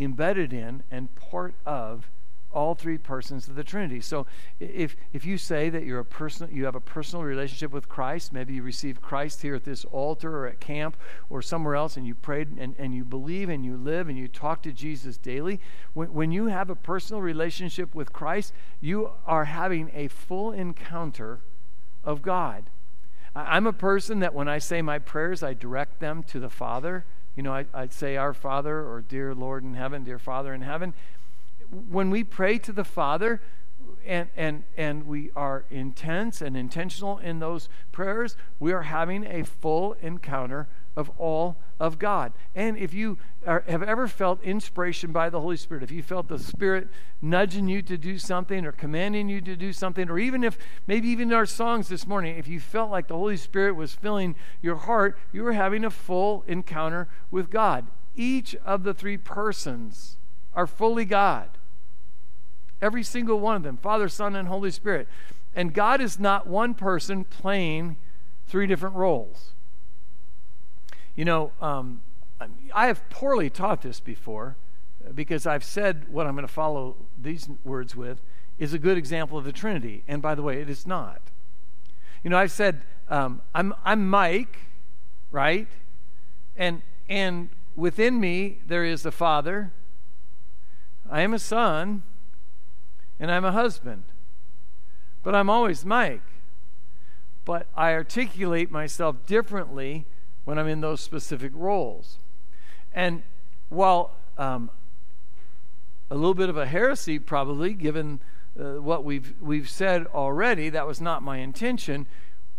embedded 0.00 0.52
in 0.52 0.82
and 0.90 1.14
part 1.14 1.54
of 1.64 2.10
all 2.56 2.74
three 2.74 2.96
persons 2.96 3.48
of 3.48 3.54
the 3.54 3.62
Trinity. 3.62 4.00
So 4.00 4.26
if 4.58 4.96
if 5.12 5.26
you 5.26 5.36
say 5.36 5.68
that 5.68 5.84
you're 5.84 6.00
a 6.00 6.04
personal 6.04 6.50
you 6.50 6.64
have 6.64 6.74
a 6.74 6.80
personal 6.80 7.22
relationship 7.22 7.70
with 7.70 7.86
Christ, 7.86 8.32
maybe 8.32 8.54
you 8.54 8.62
received 8.62 9.02
Christ 9.02 9.42
here 9.42 9.54
at 9.54 9.64
this 9.64 9.84
altar 9.84 10.38
or 10.38 10.46
at 10.46 10.58
camp 10.58 10.96
or 11.28 11.42
somewhere 11.42 11.74
else 11.74 11.98
and 11.98 12.06
you 12.06 12.14
prayed 12.14 12.56
and, 12.58 12.74
and 12.78 12.94
you 12.94 13.04
believe 13.04 13.50
and 13.50 13.62
you 13.62 13.76
live 13.76 14.08
and 14.08 14.16
you 14.16 14.26
talk 14.26 14.62
to 14.62 14.72
Jesus 14.72 15.18
daily, 15.18 15.60
when, 15.92 16.14
when 16.14 16.32
you 16.32 16.46
have 16.46 16.70
a 16.70 16.74
personal 16.74 17.20
relationship 17.20 17.94
with 17.94 18.14
Christ, 18.14 18.54
you 18.80 19.10
are 19.26 19.44
having 19.44 19.90
a 19.92 20.08
full 20.08 20.50
encounter 20.50 21.40
of 22.04 22.22
God. 22.22 22.64
I'm 23.34 23.66
a 23.66 23.72
person 23.74 24.20
that 24.20 24.32
when 24.32 24.48
I 24.48 24.58
say 24.58 24.80
my 24.80 24.98
prayers, 24.98 25.42
I 25.42 25.52
direct 25.52 26.00
them 26.00 26.22
to 26.22 26.40
the 26.40 26.48
Father. 26.48 27.04
You 27.36 27.42
know, 27.42 27.52
I, 27.52 27.66
would 27.74 27.92
say, 27.92 28.16
Our 28.16 28.32
Father, 28.32 28.78
or 28.78 29.04
Dear 29.06 29.34
Lord 29.34 29.62
in 29.62 29.74
heaven, 29.74 30.04
Dear 30.04 30.18
Father 30.18 30.54
in 30.54 30.62
heaven 30.62 30.94
when 31.70 32.10
we 32.10 32.24
pray 32.24 32.58
to 32.58 32.72
the 32.72 32.84
Father, 32.84 33.40
and, 34.06 34.28
and, 34.36 34.64
and 34.76 35.06
we 35.06 35.30
are 35.34 35.64
intense 35.70 36.40
and 36.40 36.56
intentional 36.56 37.18
in 37.18 37.40
those 37.40 37.68
prayers, 37.92 38.36
we 38.60 38.72
are 38.72 38.82
having 38.82 39.26
a 39.26 39.44
full 39.44 39.94
encounter 40.00 40.68
of 40.96 41.10
all 41.18 41.56
of 41.78 41.98
God. 41.98 42.32
And 42.54 42.78
if 42.78 42.94
you 42.94 43.18
are, 43.46 43.62
have 43.68 43.82
ever 43.82 44.08
felt 44.08 44.42
inspiration 44.42 45.12
by 45.12 45.28
the 45.28 45.40
Holy 45.40 45.58
Spirit, 45.58 45.82
if 45.82 45.90
you 45.90 46.02
felt 46.02 46.28
the 46.28 46.38
Spirit 46.38 46.88
nudging 47.20 47.68
you 47.68 47.82
to 47.82 47.98
do 47.98 48.18
something 48.18 48.64
or 48.64 48.72
commanding 48.72 49.28
you 49.28 49.40
to 49.42 49.56
do 49.56 49.72
something, 49.72 50.08
or 50.08 50.18
even 50.18 50.42
if 50.42 50.56
maybe 50.86 51.08
even 51.08 51.28
in 51.28 51.34
our 51.34 51.46
songs 51.46 51.88
this 51.88 52.06
morning, 52.06 52.38
if 52.38 52.48
you 52.48 52.60
felt 52.60 52.90
like 52.90 53.08
the 53.08 53.16
Holy 53.16 53.36
Spirit 53.36 53.74
was 53.76 53.92
filling 53.92 54.34
your 54.62 54.76
heart, 54.76 55.18
you 55.32 55.42
were 55.42 55.52
having 55.52 55.84
a 55.84 55.90
full 55.90 56.44
encounter 56.46 57.08
with 57.30 57.50
God. 57.50 57.86
Each 58.14 58.54
of 58.64 58.84
the 58.84 58.94
three 58.94 59.18
persons 59.18 60.16
are 60.54 60.66
fully 60.66 61.04
God. 61.04 61.50
Every 62.86 63.02
single 63.02 63.40
one 63.40 63.56
of 63.56 63.62
them 63.64 63.78
Father, 63.78 64.08
Son, 64.08 64.36
and 64.36 64.46
Holy 64.46 64.70
Spirit. 64.70 65.08
And 65.56 65.74
God 65.74 66.00
is 66.00 66.20
not 66.20 66.46
one 66.46 66.72
person 66.72 67.24
playing 67.24 67.96
three 68.46 68.68
different 68.68 68.94
roles. 68.94 69.54
You 71.16 71.24
know, 71.24 71.50
um, 71.60 72.02
I 72.72 72.86
have 72.86 73.02
poorly 73.10 73.50
taught 73.50 73.82
this 73.82 73.98
before 73.98 74.54
because 75.12 75.48
I've 75.48 75.64
said 75.64 76.04
what 76.08 76.28
I'm 76.28 76.34
going 76.36 76.46
to 76.46 76.52
follow 76.52 76.94
these 77.20 77.48
words 77.64 77.96
with 77.96 78.20
is 78.56 78.72
a 78.72 78.78
good 78.78 78.96
example 78.96 79.36
of 79.36 79.42
the 79.42 79.50
Trinity. 79.50 80.04
And 80.06 80.22
by 80.22 80.36
the 80.36 80.42
way, 80.42 80.60
it 80.60 80.70
is 80.70 80.86
not. 80.86 81.20
You 82.22 82.30
know, 82.30 82.38
I've 82.38 82.52
said, 82.52 82.82
um, 83.08 83.42
I'm, 83.52 83.74
I'm 83.84 84.08
Mike, 84.08 84.58
right? 85.32 85.66
And, 86.56 86.82
and 87.08 87.48
within 87.74 88.20
me, 88.20 88.58
there 88.68 88.84
is 88.84 89.04
a 89.04 89.10
father, 89.10 89.72
I 91.10 91.22
am 91.22 91.34
a 91.34 91.40
son, 91.40 92.04
and 93.18 93.30
I'm 93.30 93.44
a 93.44 93.52
husband. 93.52 94.04
But 95.22 95.34
I'm 95.34 95.50
always 95.50 95.84
Mike. 95.84 96.22
But 97.44 97.66
I 97.76 97.92
articulate 97.92 98.70
myself 98.70 99.16
differently 99.26 100.06
when 100.44 100.58
I'm 100.58 100.68
in 100.68 100.80
those 100.80 101.00
specific 101.00 101.52
roles. 101.54 102.18
And 102.94 103.22
while 103.68 104.12
um, 104.38 104.70
a 106.10 106.14
little 106.14 106.34
bit 106.34 106.48
of 106.48 106.56
a 106.56 106.66
heresy, 106.66 107.18
probably, 107.18 107.72
given 107.74 108.20
uh, 108.58 108.80
what 108.80 109.04
we've, 109.04 109.34
we've 109.40 109.68
said 109.68 110.06
already, 110.14 110.68
that 110.70 110.86
was 110.86 111.00
not 111.00 111.22
my 111.22 111.38
intention. 111.38 112.06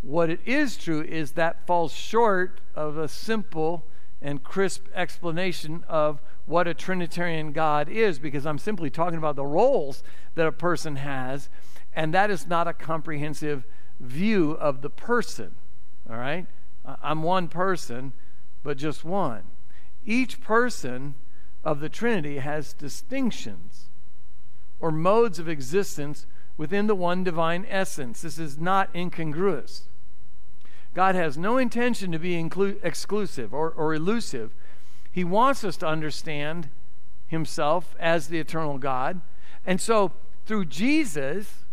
What 0.01 0.29
it 0.29 0.39
is 0.45 0.77
true 0.77 1.01
is 1.01 1.31
that 1.33 1.65
falls 1.65 1.93
short 1.93 2.59
of 2.75 2.97
a 2.97 3.07
simple 3.07 3.83
and 4.21 4.43
crisp 4.43 4.85
explanation 4.93 5.83
of 5.87 6.21
what 6.47 6.67
a 6.67 6.73
Trinitarian 6.73 7.51
God 7.51 7.89
is 7.89 8.17
because 8.17 8.45
I'm 8.45 8.57
simply 8.57 8.89
talking 8.89 9.17
about 9.17 9.35
the 9.35 9.45
roles 9.45 10.01
that 10.33 10.47
a 10.47 10.51
person 10.51 10.95
has, 10.95 11.49
and 11.93 12.13
that 12.13 12.31
is 12.31 12.47
not 12.47 12.67
a 12.67 12.73
comprehensive 12.73 13.65
view 13.99 14.51
of 14.53 14.81
the 14.81 14.89
person. 14.89 15.55
All 16.09 16.15
right? 16.15 16.47
I'm 17.03 17.21
one 17.21 17.49
person, 17.49 18.13
but 18.63 18.77
just 18.77 19.03
one. 19.03 19.43
Each 20.05 20.39
person 20.39 21.15
of 21.65 21.81
the 21.81 21.89
Trinity 21.89 22.37
has 22.37 22.71
distinctions 22.71 23.87
or 24.79 24.89
modes 24.89 25.37
of 25.37 25.49
existence 25.49 26.27
within 26.55 26.87
the 26.87 26.95
one 26.95 27.25
divine 27.25 27.65
essence. 27.69 28.21
This 28.21 28.39
is 28.39 28.57
not 28.57 28.89
incongruous. 28.95 29.89
God 30.93 31.13
has 31.13 31.37
no 31.37 31.57
intention 31.57 32.11
to 32.13 32.19
be 32.19 32.41
inclu- 32.41 32.77
exclusive 32.83 33.53
or, 33.53 33.69
or 33.69 33.93
elusive. 33.93 34.53
He 35.11 35.23
wants 35.23 35.63
us 35.63 35.77
to 35.77 35.87
understand 35.87 36.69
Himself 37.27 37.95
as 37.99 38.27
the 38.27 38.39
eternal 38.39 38.77
God. 38.77 39.21
And 39.65 39.81
so, 39.81 40.11
through 40.45 40.65
Jesus, 40.65 41.65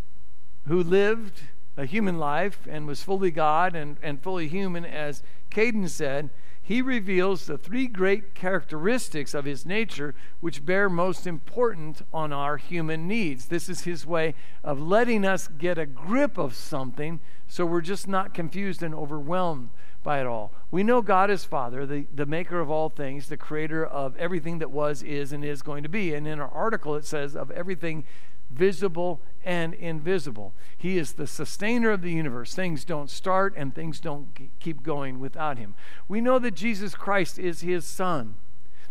who 0.66 0.82
lived 0.82 1.42
a 1.76 1.86
human 1.86 2.18
life 2.18 2.60
and 2.68 2.86
was 2.86 3.02
fully 3.02 3.30
God 3.30 3.74
and, 3.74 3.96
and 4.02 4.22
fully 4.22 4.48
human, 4.48 4.84
as 4.84 5.22
Caden 5.50 5.88
said, 5.88 6.30
he 6.66 6.80
reveals 6.80 7.44
the 7.44 7.58
three 7.58 7.86
great 7.86 8.34
characteristics 8.34 9.34
of 9.34 9.44
his 9.44 9.66
nature 9.66 10.14
which 10.40 10.64
bear 10.64 10.88
most 10.88 11.26
important 11.26 12.00
on 12.10 12.32
our 12.32 12.56
human 12.56 13.06
needs. 13.06 13.46
This 13.46 13.68
is 13.68 13.82
his 13.82 14.06
way 14.06 14.34
of 14.62 14.80
letting 14.80 15.26
us 15.26 15.46
get 15.46 15.76
a 15.76 15.84
grip 15.84 16.38
of 16.38 16.54
something 16.54 17.20
so 17.46 17.66
we're 17.66 17.82
just 17.82 18.08
not 18.08 18.32
confused 18.32 18.82
and 18.82 18.94
overwhelmed 18.94 19.68
by 20.04 20.20
it 20.20 20.26
all. 20.26 20.52
We 20.70 20.84
know 20.84 21.02
God 21.02 21.30
is 21.30 21.44
Father, 21.44 21.84
the, 21.84 22.06
the 22.14 22.26
maker 22.26 22.60
of 22.60 22.70
all 22.70 22.88
things, 22.88 23.28
the 23.28 23.36
creator 23.36 23.84
of 23.84 24.16
everything 24.16 24.60
that 24.60 24.70
was, 24.70 25.02
is, 25.02 25.32
and 25.32 25.44
is 25.44 25.62
going 25.62 25.82
to 25.82 25.88
be. 25.88 26.14
And 26.14 26.28
in 26.28 26.38
our 26.38 26.50
article, 26.50 26.94
it 26.94 27.04
says 27.04 27.34
of 27.34 27.50
everything 27.50 28.04
visible 28.50 29.20
and 29.44 29.74
invisible. 29.74 30.52
He 30.76 30.98
is 30.98 31.14
the 31.14 31.26
sustainer 31.26 31.90
of 31.90 32.02
the 32.02 32.12
universe. 32.12 32.54
Things 32.54 32.84
don't 32.84 33.10
start 33.10 33.54
and 33.56 33.74
things 33.74 33.98
don't 33.98 34.28
keep 34.60 34.82
going 34.82 35.18
without 35.18 35.58
him. 35.58 35.74
We 36.06 36.20
know 36.20 36.38
that 36.38 36.54
Jesus 36.54 36.94
Christ 36.94 37.38
is 37.38 37.62
his 37.62 37.84
son, 37.84 38.34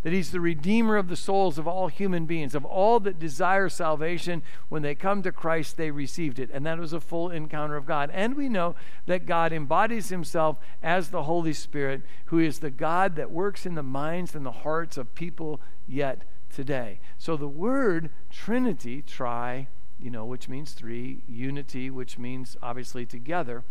that 0.03 0.13
he's 0.13 0.31
the 0.31 0.39
redeemer 0.39 0.97
of 0.97 1.07
the 1.07 1.15
souls 1.15 1.57
of 1.57 1.67
all 1.67 1.87
human 1.87 2.25
beings, 2.25 2.53
of 2.53 2.65
all 2.65 2.99
that 2.99 3.19
desire 3.19 3.69
salvation. 3.69 4.43
When 4.69 4.81
they 4.81 4.95
come 4.95 5.23
to 5.23 5.31
Christ, 5.31 5.77
they 5.77 5.91
received 5.91 6.39
it. 6.39 6.49
And 6.53 6.65
that 6.65 6.77
was 6.77 6.93
a 6.93 6.99
full 6.99 7.29
encounter 7.29 7.77
of 7.77 7.85
God. 7.85 8.11
And 8.13 8.35
we 8.35 8.49
know 8.49 8.75
that 9.05 9.25
God 9.25 9.51
embodies 9.51 10.09
himself 10.09 10.57
as 10.81 11.09
the 11.09 11.23
Holy 11.23 11.53
Spirit, 11.53 12.01
who 12.25 12.39
is 12.39 12.59
the 12.59 12.69
God 12.69 13.15
that 13.15 13.31
works 13.31 13.65
in 13.65 13.75
the 13.75 13.83
minds 13.83 14.35
and 14.35 14.45
the 14.45 14.51
hearts 14.51 14.97
of 14.97 15.15
people 15.15 15.61
yet 15.87 16.23
today. 16.53 16.99
So 17.17 17.37
the 17.37 17.47
word 17.47 18.09
Trinity, 18.29 19.01
tri, 19.01 19.67
you 19.99 20.11
know, 20.11 20.25
which 20.25 20.49
means 20.49 20.73
three, 20.73 21.23
unity, 21.27 21.89
which 21.89 22.17
means 22.17 22.57
obviously 22.61 23.05
together, 23.05 23.63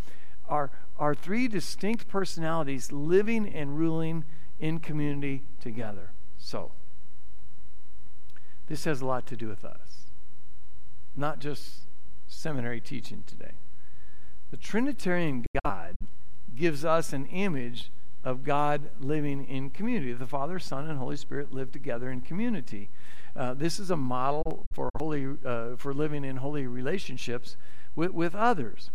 are, 0.49 0.71
are 0.99 1.15
three 1.15 1.47
distinct 1.47 2.09
personalities 2.09 2.91
living 2.91 3.47
and 3.47 3.79
ruling 3.79 4.25
in 4.59 4.79
community 4.79 5.43
together. 5.61 6.11
So, 6.43 6.73
this 8.67 8.85
has 8.85 9.01
a 9.01 9.07
lot 9.07 9.27
to 9.27 9.37
do 9.37 9.47
with 9.47 9.65
us, 9.65 10.11
not 11.17 11.39
just 11.39 11.83
seminary 12.27 12.81
teaching 12.81 13.23
today. 13.27 13.53
The 14.51 14.57
Trinitarian 14.57 15.47
God 15.65 15.95
gives 16.55 16.85
us 16.85 17.13
an 17.13 17.27
image 17.27 17.91
of 18.25 18.45
God 18.45 18.91
living 19.01 19.47
in 19.47 19.71
community. 19.71 20.13
The 20.13 20.27
Father, 20.27 20.59
Son, 20.59 20.91
and 20.91 20.99
Holy 20.99 21.17
Spirit 21.17 21.53
live 21.53 21.71
together 21.71 22.11
in 22.11 22.21
community. 22.21 22.91
Uh, 23.37 23.55
this 23.55 23.79
is 23.79 23.91
a 23.91 23.97
model 23.97 24.67
for 24.73 24.91
holy 24.99 25.37
uh, 25.47 25.77
for 25.77 25.95
living 25.95 26.25
in 26.25 26.39
holy 26.39 26.67
relationships 26.67 27.57
with, 27.95 28.11
with 28.11 28.35
others. 28.35 28.91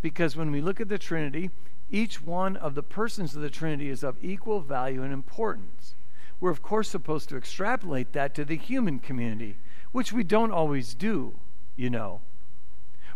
Because 0.00 0.36
when 0.36 0.52
we 0.52 0.60
look 0.60 0.80
at 0.80 0.88
the 0.88 0.98
Trinity, 0.98 1.50
each 1.90 2.22
one 2.22 2.56
of 2.56 2.76
the 2.76 2.82
persons 2.82 3.34
of 3.34 3.42
the 3.42 3.50
Trinity 3.50 3.90
is 3.90 4.04
of 4.04 4.16
equal 4.22 4.60
value 4.60 5.02
and 5.02 5.12
importance. 5.12 5.94
We're, 6.40 6.50
of 6.50 6.62
course, 6.62 6.88
supposed 6.88 7.28
to 7.30 7.36
extrapolate 7.36 8.12
that 8.12 8.34
to 8.34 8.44
the 8.44 8.56
human 8.56 8.98
community, 8.98 9.56
which 9.92 10.12
we 10.12 10.24
don't 10.24 10.50
always 10.50 10.94
do, 10.94 11.34
you 11.76 11.90
know. 11.90 12.20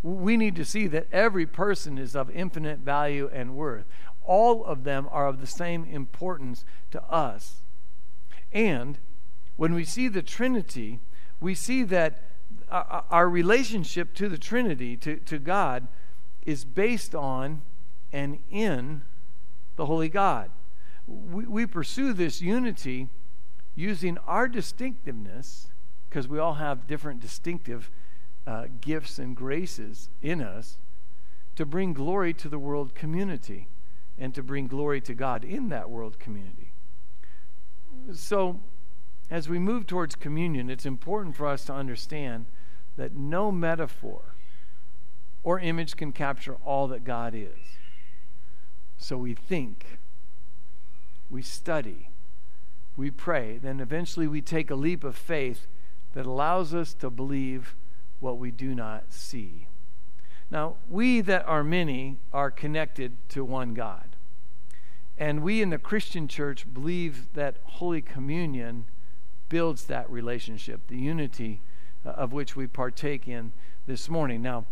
We 0.03 0.37
need 0.37 0.57
to 0.57 0.65
see 0.65 0.87
that 0.89 1.09
every 1.13 1.47
person 1.47 1.99
is 1.99 2.15
of 2.15 2.31
infinite 2.31 2.79
value 2.79 3.29
and 3.33 3.57
worth. 3.57 3.85
All 4.25 4.65
of 4.65 4.85
them 4.85 5.09
are 5.11 5.27
of 5.27 5.41
the 5.41 5.47
same 5.47 5.85
importance 5.85 6.65
to 6.93 7.03
us. 7.05 7.63
And 8.53 8.99
when 9.57 9.75
we 9.75 9.85
see 9.85 10.09
the 10.09 10.23
Trinity, 10.23 11.01
we 11.41 11.55
see 11.55 11.83
that 11.85 12.23
our 12.71 13.29
relationship 13.29 14.15
to 14.15 14.29
the 14.29 14.39
Trinity, 14.39 14.97
to, 14.99 15.17
to 15.17 15.39
God, 15.39 15.89
is 16.47 16.65
based 16.65 17.15
on 17.15 17.63
and 18.13 18.39
in 18.51 19.03
the 19.77 19.87
Holy 19.87 20.09
God. 20.09 20.51
We, 21.09 21.47
we 21.47 21.67
pursue 21.67 22.13
this 22.13 22.41
unity 22.41 23.09
using 23.75 24.19
our 24.27 24.47
distinctiveness, 24.47 25.69
because 26.09 26.29
we 26.29 26.39
all 26.39 26.55
have 26.55 26.87
different 26.87 27.21
distinctive 27.21 27.91
uh, 28.47 28.67
gifts 28.81 29.19
and 29.19 29.37
graces 29.37 30.11
in 30.23 30.43
us, 30.43 30.79
to 31.57 31.65
bring 31.67 31.93
glory 31.93 32.33
to 32.35 32.49
the 32.49 32.59
world 32.59 32.95
community 32.95 33.67
and 34.19 34.35
to 34.35 34.43
bring 34.43 34.67
glory 34.67 35.01
to 35.01 35.15
God 35.15 35.45
in 35.45 35.69
that 35.71 35.91
world 35.91 36.19
community. 36.19 36.73
So, 38.13 38.61
as 39.31 39.49
we 39.49 39.59
move 39.59 39.87
towards 39.87 40.15
communion, 40.15 40.71
it's 40.71 40.87
important 40.87 41.37
for 41.37 41.47
us 41.47 41.65
to 41.67 41.73
understand 41.73 42.47
that 42.97 43.15
no 43.15 43.53
metaphor 43.53 44.35
or 45.43 45.59
image 45.61 45.97
can 45.97 46.13
capture 46.13 46.57
all 46.65 46.89
that 46.89 47.05
God 47.05 47.35
is. 47.35 47.59
So 48.97 49.17
we 49.17 49.35
think, 49.35 49.99
we 51.31 51.43
study, 51.43 52.11
we 52.97 53.11
pray, 53.11 53.59
then 53.59 53.81
eventually 53.81 54.27
we 54.27 54.41
take 54.41 54.71
a 54.71 54.75
leap 54.75 55.05
of 55.05 55.17
faith 55.17 55.67
that 56.15 56.27
allows 56.27 56.75
us 56.75 56.95
to 56.95 57.11
believe 57.11 57.77
what 58.21 58.39
we 58.39 58.51
do 58.51 58.75
not 58.75 59.13
see. 59.13 59.67
Now, 60.51 60.77
we 60.89 61.21
that 61.21 61.47
are 61.47 61.63
many 61.63 62.17
are 62.33 62.51
connected 62.51 63.17
to 63.31 63.45
one 63.45 63.75
God. 63.75 64.17
And 65.19 65.43
we 65.43 65.61
in 65.61 65.71
the 65.71 65.79
Christian 65.79 66.29
church 66.29 66.73
believe 66.73 67.33
that 67.35 67.57
Holy 67.65 68.01
Communion 68.01 68.87
builds 69.49 69.85
that 69.85 70.11
relationship, 70.11 70.81
the 70.89 70.97
unity 70.97 71.61
uh, 72.05 72.11
of 72.11 72.33
which 72.33 72.57
we 72.57 72.67
partake 72.67 73.27
in 73.27 73.53
this 73.87 74.09
morning. 74.09 74.43
Now, 74.43 74.67